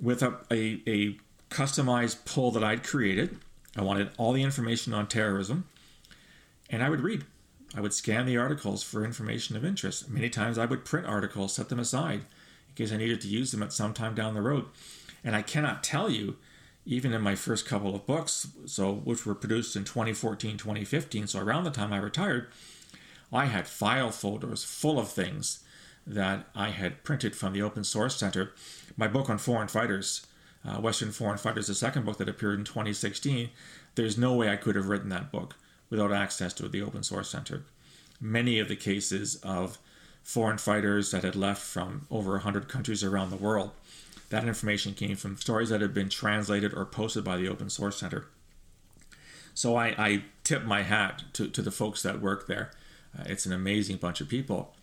with 0.00 0.22
a, 0.22 0.38
a, 0.50 0.80
a 0.86 1.18
customized 1.50 2.24
pull 2.24 2.50
that 2.52 2.64
I'd 2.64 2.82
created. 2.82 3.38
I 3.76 3.82
wanted 3.82 4.10
all 4.16 4.32
the 4.32 4.42
information 4.42 4.94
on 4.94 5.06
terrorism, 5.06 5.66
and 6.70 6.82
I 6.82 6.88
would 6.88 7.00
read. 7.00 7.24
I 7.74 7.80
would 7.80 7.92
scan 7.92 8.26
the 8.26 8.36
articles 8.36 8.82
for 8.82 9.04
information 9.04 9.56
of 9.56 9.64
interest. 9.64 10.08
Many 10.08 10.30
times 10.30 10.56
I 10.56 10.64
would 10.64 10.84
print 10.84 11.06
articles, 11.06 11.54
set 11.54 11.68
them 11.68 11.78
aside 11.78 12.20
in 12.68 12.74
case 12.74 12.92
I 12.92 12.96
needed 12.96 13.20
to 13.22 13.28
use 13.28 13.50
them 13.50 13.62
at 13.62 13.72
some 13.72 13.92
time 13.92 14.14
down 14.14 14.34
the 14.34 14.42
road. 14.42 14.66
And 15.22 15.36
I 15.36 15.42
cannot 15.42 15.84
tell 15.84 16.10
you, 16.10 16.36
even 16.86 17.12
in 17.12 17.20
my 17.20 17.34
first 17.34 17.66
couple 17.66 17.94
of 17.94 18.06
books, 18.06 18.48
so 18.64 18.92
which 18.92 19.26
were 19.26 19.34
produced 19.34 19.76
in 19.76 19.84
2014, 19.84 20.56
2015, 20.56 21.26
so 21.26 21.40
around 21.40 21.64
the 21.64 21.70
time 21.70 21.92
I 21.92 21.98
retired, 21.98 22.48
I 23.30 23.44
had 23.46 23.68
file 23.68 24.10
folders 24.10 24.64
full 24.64 24.98
of 24.98 25.10
things 25.10 25.62
that 26.06 26.46
I 26.54 26.70
had 26.70 27.04
printed 27.04 27.36
from 27.36 27.52
the 27.52 27.60
Open 27.60 27.84
Source 27.84 28.16
Center. 28.16 28.52
My 28.96 29.08
book 29.08 29.28
on 29.28 29.36
foreign 29.36 29.68
fighters, 29.68 30.26
uh, 30.64 30.80
Western 30.80 31.12
Foreign 31.12 31.36
Fighters, 31.36 31.66
the 31.66 31.74
second 31.74 32.06
book 32.06 32.16
that 32.16 32.28
appeared 32.30 32.58
in 32.58 32.64
2016, 32.64 33.50
there's 33.94 34.16
no 34.16 34.32
way 34.32 34.48
I 34.48 34.56
could 34.56 34.76
have 34.76 34.88
written 34.88 35.10
that 35.10 35.30
book 35.30 35.56
without 35.90 36.12
access 36.12 36.52
to 36.54 36.68
the 36.68 36.82
Open 36.82 37.02
Source 37.02 37.30
Center. 37.30 37.64
Many 38.20 38.58
of 38.58 38.68
the 38.68 38.76
cases 38.76 39.36
of 39.36 39.78
foreign 40.22 40.58
fighters 40.58 41.10
that 41.10 41.24
had 41.24 41.36
left 41.36 41.62
from 41.62 42.06
over 42.10 42.32
100 42.32 42.68
countries 42.68 43.02
around 43.02 43.30
the 43.30 43.36
world, 43.36 43.70
that 44.30 44.44
information 44.44 44.92
came 44.92 45.16
from 45.16 45.36
stories 45.38 45.70
that 45.70 45.80
had 45.80 45.94
been 45.94 46.08
translated 46.08 46.74
or 46.74 46.84
posted 46.84 47.24
by 47.24 47.36
the 47.36 47.48
Open 47.48 47.70
Source 47.70 47.98
Center. 47.98 48.26
So 49.54 49.76
I, 49.76 49.86
I 49.98 50.22
tip 50.44 50.64
my 50.64 50.82
hat 50.82 51.24
to, 51.32 51.48
to 51.48 51.62
the 51.62 51.70
folks 51.70 52.02
that 52.02 52.20
work 52.20 52.46
there. 52.46 52.70
Uh, 53.18 53.24
it's 53.26 53.46
an 53.46 53.52
amazing 53.52 53.96
bunch 53.96 54.20
of 54.20 54.28
people. 54.28 54.74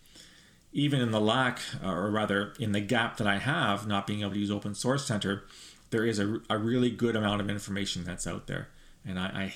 Even 0.72 1.00
in 1.00 1.12
the 1.12 1.20
lack, 1.20 1.60
uh, 1.82 1.90
or 1.90 2.10
rather 2.10 2.52
in 2.58 2.72
the 2.72 2.80
gap 2.80 3.16
that 3.18 3.26
I 3.26 3.38
have, 3.38 3.86
not 3.86 4.06
being 4.06 4.20
able 4.20 4.32
to 4.32 4.38
use 4.38 4.50
Open 4.50 4.74
Source 4.74 5.06
Center, 5.06 5.44
there 5.90 6.04
is 6.04 6.18
a, 6.18 6.40
a 6.50 6.58
really 6.58 6.90
good 6.90 7.16
amount 7.16 7.40
of 7.40 7.48
information 7.48 8.04
that's 8.04 8.26
out 8.26 8.48
there. 8.48 8.68
And 9.06 9.18
I, 9.18 9.26
I 9.26 9.54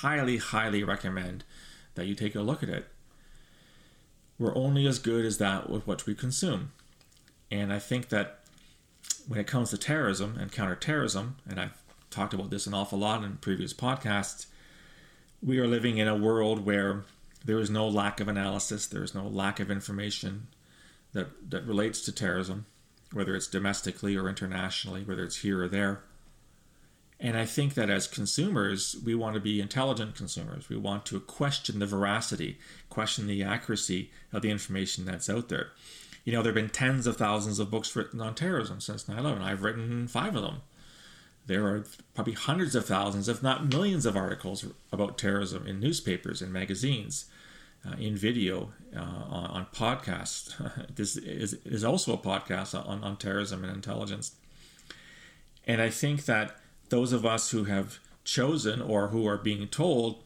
highly, 0.00 0.38
highly 0.38 0.84
recommend 0.84 1.44
that 1.94 2.06
you 2.06 2.14
take 2.14 2.34
a 2.34 2.40
look 2.40 2.62
at 2.62 2.68
it. 2.68 2.86
We're 4.38 4.56
only 4.56 4.86
as 4.86 4.98
good 4.98 5.24
as 5.24 5.38
that 5.38 5.70
with 5.70 5.86
what 5.86 6.06
we 6.06 6.14
consume. 6.14 6.72
And 7.50 7.72
I 7.72 7.78
think 7.78 8.10
that 8.10 8.40
when 9.26 9.40
it 9.40 9.46
comes 9.46 9.70
to 9.70 9.78
terrorism 9.78 10.36
and 10.38 10.52
counterterrorism, 10.52 11.36
and 11.48 11.58
I've 11.58 11.82
talked 12.10 12.34
about 12.34 12.50
this 12.50 12.66
an 12.66 12.74
awful 12.74 12.98
lot 12.98 13.24
in 13.24 13.36
previous 13.38 13.72
podcasts, 13.72 14.46
we 15.42 15.58
are 15.58 15.66
living 15.66 15.98
in 15.98 16.08
a 16.08 16.16
world 16.16 16.64
where 16.64 17.04
there 17.44 17.58
is 17.58 17.70
no 17.70 17.88
lack 17.88 18.20
of 18.20 18.28
analysis, 18.28 18.86
there 18.86 19.02
is 19.02 19.14
no 19.14 19.26
lack 19.26 19.60
of 19.60 19.70
information 19.70 20.48
that, 21.12 21.50
that 21.50 21.64
relates 21.64 22.00
to 22.02 22.12
terrorism, 22.12 22.66
whether 23.12 23.34
it's 23.34 23.46
domestically 23.46 24.16
or 24.16 24.28
internationally, 24.28 25.02
whether 25.02 25.24
it's 25.24 25.38
here 25.38 25.62
or 25.62 25.68
there. 25.68 26.02
And 27.18 27.36
I 27.36 27.46
think 27.46 27.74
that 27.74 27.88
as 27.88 28.06
consumers, 28.06 28.96
we 29.04 29.14
want 29.14 29.34
to 29.34 29.40
be 29.40 29.60
intelligent 29.60 30.14
consumers. 30.14 30.68
We 30.68 30.76
want 30.76 31.06
to 31.06 31.18
question 31.20 31.78
the 31.78 31.86
veracity, 31.86 32.58
question 32.90 33.26
the 33.26 33.42
accuracy 33.42 34.10
of 34.32 34.42
the 34.42 34.50
information 34.50 35.06
that's 35.06 35.30
out 35.30 35.48
there. 35.48 35.72
You 36.24 36.32
know, 36.32 36.42
there 36.42 36.52
have 36.52 36.62
been 36.62 36.68
tens 36.68 37.06
of 37.06 37.16
thousands 37.16 37.58
of 37.58 37.70
books 37.70 37.96
written 37.96 38.20
on 38.20 38.34
terrorism 38.34 38.80
since 38.80 39.08
9 39.08 39.18
11. 39.18 39.42
I've 39.42 39.62
written 39.62 40.08
five 40.08 40.36
of 40.36 40.42
them. 40.42 40.62
There 41.46 41.66
are 41.68 41.84
probably 42.14 42.32
hundreds 42.32 42.74
of 42.74 42.84
thousands, 42.84 43.28
if 43.28 43.42
not 43.42 43.72
millions, 43.72 44.04
of 44.04 44.16
articles 44.16 44.66
about 44.92 45.16
terrorism 45.16 45.66
in 45.66 45.78
newspapers 45.78 46.42
and 46.42 46.52
magazines 46.52 47.26
uh, 47.86 47.94
in 47.98 48.16
video 48.16 48.72
uh, 48.94 49.00
on, 49.00 49.46
on, 49.46 49.66
podcasts. 49.72 50.54
this 50.94 51.16
is, 51.16 51.54
is 51.64 51.84
also 51.84 52.12
a 52.12 52.18
podcast 52.18 52.74
on, 52.74 53.04
on 53.04 53.16
terrorism 53.16 53.62
and 53.62 53.72
intelligence. 53.72 54.32
And 55.66 55.80
I 55.80 55.90
think 55.90 56.24
that 56.24 56.58
those 56.88 57.12
of 57.12 57.26
us 57.26 57.50
who 57.50 57.64
have 57.64 57.98
chosen 58.24 58.80
or 58.82 59.08
who 59.08 59.26
are 59.26 59.38
being 59.38 59.68
told 59.68 60.22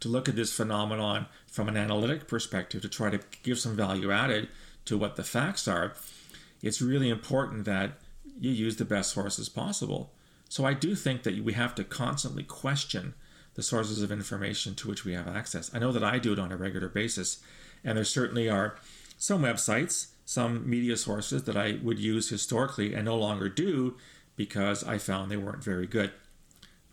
to 0.00 0.08
look 0.08 0.28
at 0.28 0.36
this 0.36 0.52
phenomenon 0.52 1.26
from 1.46 1.68
an 1.68 1.76
analytic 1.76 2.26
perspective 2.26 2.82
to 2.82 2.88
try 2.88 3.10
to 3.10 3.20
give 3.42 3.58
some 3.58 3.76
value 3.76 4.10
added 4.10 4.48
to 4.84 4.98
what 4.98 5.16
the 5.16 5.22
facts 5.22 5.66
are, 5.66 5.94
it's 6.62 6.82
really 6.82 7.08
important 7.08 7.64
that 7.64 7.92
you 8.38 8.50
use 8.50 8.76
the 8.76 8.84
best 8.84 9.12
sources 9.12 9.48
possible. 9.48 10.12
So 10.48 10.64
I 10.64 10.74
do 10.74 10.94
think 10.94 11.22
that 11.22 11.42
we 11.42 11.52
have 11.54 11.74
to 11.76 11.84
constantly 11.84 12.42
question 12.42 13.14
the 13.54 13.62
sources 13.62 14.02
of 14.02 14.10
information 14.10 14.74
to 14.74 14.88
which 14.88 15.04
we 15.04 15.12
have 15.12 15.28
access. 15.28 15.70
I 15.72 15.78
know 15.78 15.92
that 15.92 16.04
I 16.04 16.18
do 16.18 16.32
it 16.32 16.38
on 16.38 16.52
a 16.52 16.56
regular 16.56 16.88
basis, 16.88 17.40
and 17.84 17.96
there 17.96 18.04
certainly 18.04 18.48
are 18.48 18.76
some 19.16 19.42
websites, 19.42 20.08
some 20.24 20.68
media 20.68 20.96
sources 20.96 21.44
that 21.44 21.56
I 21.56 21.78
would 21.82 21.98
use 21.98 22.28
historically 22.30 22.94
and 22.94 23.04
no 23.04 23.16
longer 23.16 23.48
do 23.48 23.96
because 24.36 24.84
I 24.84 24.98
found 24.98 25.30
they 25.30 25.36
weren't 25.36 25.62
very 25.62 25.86
good. 25.86 26.12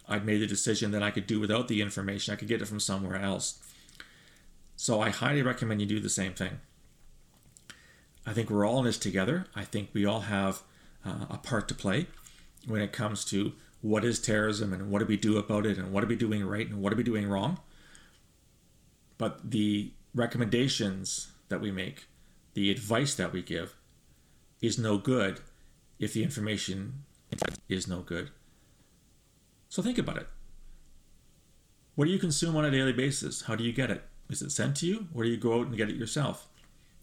I'd 0.08 0.26
made 0.26 0.42
the 0.42 0.48
decision 0.48 0.92
that 0.92 1.04
I 1.04 1.12
could 1.12 1.28
do 1.28 1.40
without 1.40 1.68
the 1.68 1.82
information, 1.82 2.34
I 2.34 2.38
could 2.38 2.48
get 2.48 2.62
it 2.62 2.68
from 2.68 2.80
somewhere 2.80 3.16
else. 3.16 3.60
So 4.76 5.00
I 5.00 5.10
highly 5.10 5.42
recommend 5.42 5.82
you 5.82 5.88
do 5.88 6.00
the 6.00 6.10
same 6.10 6.34
thing. 6.34 6.60
I 8.26 8.34
think 8.34 8.50
we're 8.50 8.66
all 8.66 8.80
in 8.80 8.86
this 8.86 8.98
together. 8.98 9.46
I 9.56 9.64
think 9.64 9.90
we 9.94 10.06
all 10.06 10.22
have 10.22 10.62
uh, 11.06 11.26
a 11.30 11.38
part 11.38 11.68
to 11.70 11.76
play 11.76 12.08
when 12.68 12.82
it 12.82 12.92
comes 12.92 13.26
to 13.26 13.54
what 13.82 14.06
is 14.06 14.20
terrorism 14.20 14.74
and 14.74 14.92
what 14.92 15.00
do 15.00 15.06
we 15.06 15.18
do 15.18 15.38
about 15.38 15.66
it 15.66 15.78
and 15.78 15.92
what 15.92 16.04
are 16.04 16.08
we 16.08 16.16
doing 16.16 16.46
right 16.46 16.68
and 16.68 16.82
what 16.82 16.94
are 16.94 16.96
we 16.96 17.04
doing 17.04 17.28
wrong. 17.28 17.60
But 19.18 19.52
the 19.52 19.92
recommendations 20.14 21.32
that 21.50 21.62
we 21.62 21.72
make, 21.72 22.06
the 22.54 22.70
advice 22.70 23.16
that 23.16 23.34
we 23.34 23.42
give, 23.42 23.76
is 24.62 24.78
no 24.78 24.98
good 24.98 25.40
if 26.00 26.14
the 26.14 26.24
information 26.24 27.04
is 27.70 27.88
no 27.88 28.02
good. 28.02 28.30
So 29.70 29.82
think 29.82 29.98
about 29.98 30.18
it. 30.18 30.28
What 31.96 32.06
do 32.06 32.12
you 32.12 32.20
consume 32.20 32.56
on 32.56 32.66
a 32.66 32.72
daily 32.72 32.94
basis? 32.94 33.44
How 33.44 33.56
do 33.56 33.64
you 33.64 33.74
get 33.74 33.92
it? 33.92 34.04
Is 34.30 34.42
it 34.42 34.52
sent 34.52 34.78
to 34.78 34.86
you, 34.86 35.08
or 35.14 35.24
do 35.24 35.30
you 35.30 35.38
go 35.38 35.60
out 35.60 35.68
and 35.68 35.78
get 35.78 35.90
it 35.90 35.96
yourself? 35.96 36.48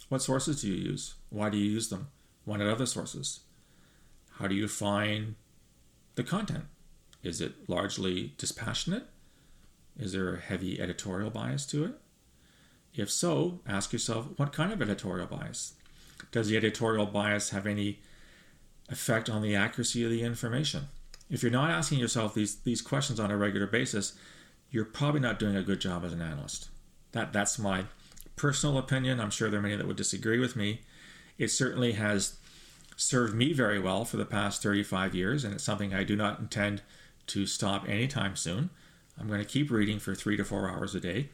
What 0.09 0.23
sources 0.23 0.63
do 0.63 0.69
you 0.69 0.75
use? 0.75 1.15
Why 1.29 1.51
do 1.51 1.59
you 1.59 1.71
use 1.71 1.89
them? 1.89 2.09
Why 2.45 2.57
not 2.57 2.69
other 2.69 2.87
sources? 2.87 3.41
How 4.39 4.47
do 4.47 4.55
you 4.55 4.69
find 4.69 5.35
the 6.15 6.23
content? 6.23 6.65
Is 7.23 7.41
it 7.41 7.69
largely 7.69 8.33
dispassionate? 8.39 9.07
Is 9.99 10.13
there 10.13 10.35
a 10.35 10.41
heavy 10.41 10.81
editorial 10.81 11.31
bias 11.31 11.67
to 11.67 11.85
it? 11.85 11.93
If 12.95 13.11
so, 13.11 13.61
ask 13.67 13.93
yourself 13.93 14.29
what 14.37 14.53
kind 14.53 14.73
of 14.73 14.81
editorial 14.81 15.27
bias? 15.27 15.75
Does 16.33 16.49
the 16.49 16.57
editorial 16.57 17.07
bias 17.07 17.51
have 17.51 17.67
any 17.67 18.01
effect 18.89 19.29
on 19.29 19.43
the 19.43 19.55
accuracy 19.55 20.05
of 20.05 20.11
the 20.11 20.23
information? 20.23 20.89
If 21.31 21.43
you're 21.43 21.53
not 21.53 21.71
asking 21.71 21.99
yourself 21.99 22.35
these, 22.35 22.57
these 22.57 22.81
questions 22.81 23.21
on 23.21 23.31
a 23.31 23.37
regular 23.37 23.67
basis, 23.67 24.15
you're 24.71 24.85
probably 24.85 25.21
not 25.21 25.39
doing 25.39 25.57
a 25.57 25.63
good 25.63 25.81
job 25.81 26.05
as 26.05 26.13
an 26.13 26.23
analyst. 26.23 26.69
That 27.13 27.33
that's 27.33 27.59
my 27.59 27.85
personal 28.37 28.79
opinion. 28.79 29.21
I'm 29.21 29.31
sure 29.31 29.51
there 29.51 29.61
are 29.61 29.63
many 29.63 29.77
that 29.77 29.87
would 29.87 29.97
disagree 29.97 30.39
with 30.39 30.57
me. 30.57 30.83
It 31.39 31.49
certainly 31.49 31.93
has 31.93 32.37
served 32.97 33.35
me 33.35 33.53
very 33.53 33.79
well 33.79 34.05
for 34.05 34.17
the 34.17 34.25
past 34.25 34.63
35 34.63 35.15
years, 35.15 35.45
and 35.45 35.55
it's 35.55 35.65
something 35.65 35.95
I 35.95 36.05
do 36.05 36.17
not 36.17 36.41
intend 36.41 36.83
to 37.29 37.47
stop 37.47 37.89
anytime 37.89 38.37
soon. 38.37 38.71
I'm 39.19 39.29
going 39.29 39.41
to 39.41 39.47
keep 39.47 39.71
reading 39.71 39.99
for 39.99 40.15
three 40.15 40.37
to 40.37 40.45
four 40.45 40.69
hours 40.69 40.95
a 40.95 41.01
day. 41.01 41.29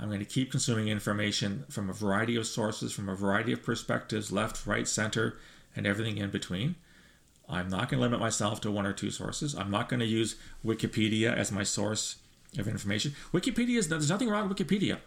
I'm 0.00 0.08
going 0.08 0.20
to 0.20 0.26
keep 0.26 0.50
consuming 0.50 0.88
information 0.88 1.64
from 1.68 1.90
a 1.90 1.92
variety 1.92 2.36
of 2.36 2.46
sources, 2.46 2.92
from 2.92 3.08
a 3.08 3.16
variety 3.16 3.52
of 3.52 3.64
perspectives 3.64 4.30
left, 4.30 4.66
right, 4.66 4.86
center, 4.86 5.36
and 5.76 5.86
everything 5.86 6.18
in 6.18 6.30
between. 6.30 6.76
I'm 7.48 7.68
not 7.68 7.88
going 7.88 7.98
to 7.98 8.02
limit 8.02 8.20
myself 8.20 8.60
to 8.62 8.70
one 8.70 8.86
or 8.86 8.92
two 8.92 9.10
sources. 9.10 9.54
I'm 9.54 9.70
not 9.70 9.88
going 9.88 10.00
to 10.00 10.06
use 10.06 10.36
Wikipedia 10.64 11.34
as 11.34 11.50
my 11.50 11.62
source 11.62 12.16
of 12.58 12.68
information. 12.68 13.14
Wikipedia 13.32 13.78
is 13.78 13.88
there's 13.88 14.10
nothing 14.10 14.28
wrong 14.28 14.48
with 14.48 14.58
Wikipedia. 14.58 14.98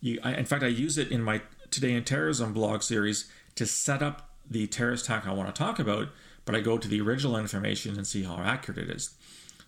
You, 0.00 0.20
I, 0.22 0.34
in 0.34 0.46
fact, 0.46 0.62
I 0.62 0.68
use 0.68 0.98
it 0.98 1.10
in 1.10 1.22
my 1.22 1.42
Today 1.70 1.92
in 1.92 2.04
Terrorism 2.04 2.52
blog 2.52 2.82
series 2.82 3.28
to 3.56 3.66
set 3.66 4.02
up 4.02 4.30
the 4.48 4.66
terrorist 4.68 5.06
attack 5.06 5.26
I 5.26 5.32
want 5.32 5.52
to 5.52 5.58
talk 5.58 5.78
about, 5.78 6.08
but 6.44 6.54
I 6.54 6.60
go 6.60 6.78
to 6.78 6.86
the 6.86 7.00
original 7.00 7.36
information 7.36 7.96
and 7.96 8.06
see 8.06 8.22
how 8.22 8.36
accurate 8.36 8.78
it 8.78 8.90
is. 8.90 9.16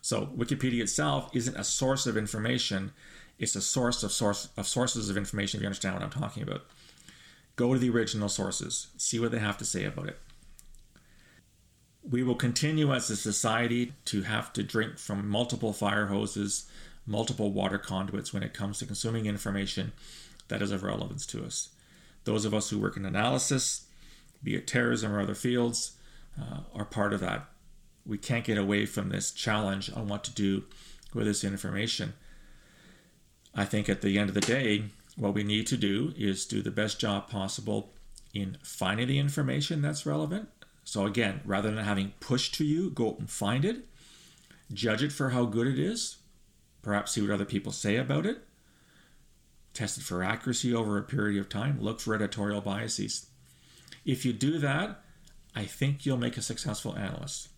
So 0.02 0.26
Wikipedia 0.37 0.82
itself 0.82 1.30
isn't 1.35 1.56
a 1.56 1.64
source 1.64 2.06
of 2.06 2.16
information; 2.16 2.92
it's 3.38 3.56
a 3.56 3.61
source 3.61 4.02
of 4.02 4.12
source 4.12 4.50
of 4.56 4.68
sources 4.68 5.11
of 5.11 5.16
information. 5.16 5.59
If 5.59 5.62
you 5.62 5.66
understand 5.66 5.94
what 5.94 6.04
I'm 6.04 6.11
talking 6.11 6.42
about, 6.42 6.62
go 7.56 7.72
to 7.72 7.78
the 7.80 7.90
original 7.90 8.28
sources, 8.28 8.88
see 8.96 9.18
what 9.18 9.32
they 9.32 9.38
have 9.38 9.58
to 9.58 9.64
say 9.64 9.84
about 9.84 10.08
it. 10.08 10.18
We 12.08 12.22
will 12.22 12.36
continue 12.36 12.92
as 12.92 13.10
a 13.10 13.16
society 13.16 13.94
to 14.06 14.22
have 14.22 14.52
to 14.52 14.62
drink 14.62 14.98
from 14.98 15.28
multiple 15.28 15.72
fire 15.72 16.06
hoses, 16.06 16.70
multiple 17.06 17.50
water 17.50 17.78
conduits 17.78 18.32
when 18.32 18.42
it 18.42 18.54
comes 18.54 18.78
to 18.78 18.86
consuming 18.86 19.26
information 19.26 19.92
that 20.48 20.62
is 20.62 20.70
of 20.70 20.82
relevance 20.82 21.26
to 21.26 21.44
us. 21.44 21.70
Those 22.24 22.44
of 22.44 22.54
us 22.54 22.70
who 22.70 22.78
work 22.78 22.96
in 22.96 23.04
analysis, 23.04 23.86
be 24.42 24.54
it 24.54 24.66
terrorism 24.66 25.12
or 25.12 25.20
other 25.20 25.34
fields, 25.34 25.96
uh, 26.40 26.60
are 26.74 26.84
part 26.84 27.12
of 27.12 27.20
that. 27.20 27.46
We 28.04 28.18
can't 28.18 28.44
get 28.44 28.58
away 28.58 28.86
from 28.86 29.08
this 29.08 29.32
challenge 29.32 29.90
on 29.92 30.06
what 30.06 30.22
to 30.24 30.32
do 30.32 30.64
with 31.12 31.26
this 31.26 31.42
information. 31.42 32.12
I 33.54 33.64
think 33.64 33.88
at 33.88 34.02
the 34.02 34.18
end 34.18 34.28
of 34.28 34.34
the 34.34 34.40
day, 34.40 34.84
what 35.16 35.35
we 35.35 35.42
need 35.42 35.66
to 35.68 35.76
do 35.76 36.12
is 36.16 36.44
do 36.44 36.62
the 36.62 36.70
best 36.70 37.00
job 37.00 37.29
possible 37.29 37.92
in 38.35 38.59
finding 38.62 39.09
the 39.09 39.18
information 39.18 39.83
that's 39.83 40.07
relevant. 40.07 40.48
So, 40.85 41.07
again, 41.07 41.40
rather 41.44 41.70
than 41.70 41.85
having 41.85 42.12
pushed 42.20 42.55
to 42.57 42.64
you, 42.64 42.90
go 42.90 43.11
out 43.11 43.18
and 43.18 43.31
find 43.31 43.64
it, 43.64 43.87
judge 44.72 45.02
it 45.02 45.12
for 45.12 45.31
how 45.31 45.46
good 45.46 45.66
it 45.66 45.79
is, 45.79 46.16
perhaps 46.83 47.12
see 47.12 47.22
what 47.22 47.31
other 47.31 47.44
people 47.44 47.72
say 47.72 47.96
about 47.96 48.26
it, 48.26 48.44
test 49.72 49.98
it 49.98 50.05
for 50.05 50.22
accuracy 50.22 50.74
over 50.74 50.96
a 50.96 51.02
period 51.02 51.40
of 51.40 51.48
time, 51.48 51.81
look 51.81 51.98
for 51.98 52.14
editorial 52.14 52.61
biases. 52.61 53.26
If 54.05 54.24
you 54.24 54.33
do 54.33 54.59
that, 54.59 55.00
I 55.55 55.64
think 55.64 56.05
you'll 56.05 56.18
make 56.18 56.37
a 56.37 56.42
successful 56.42 56.96
analyst. 56.96 57.48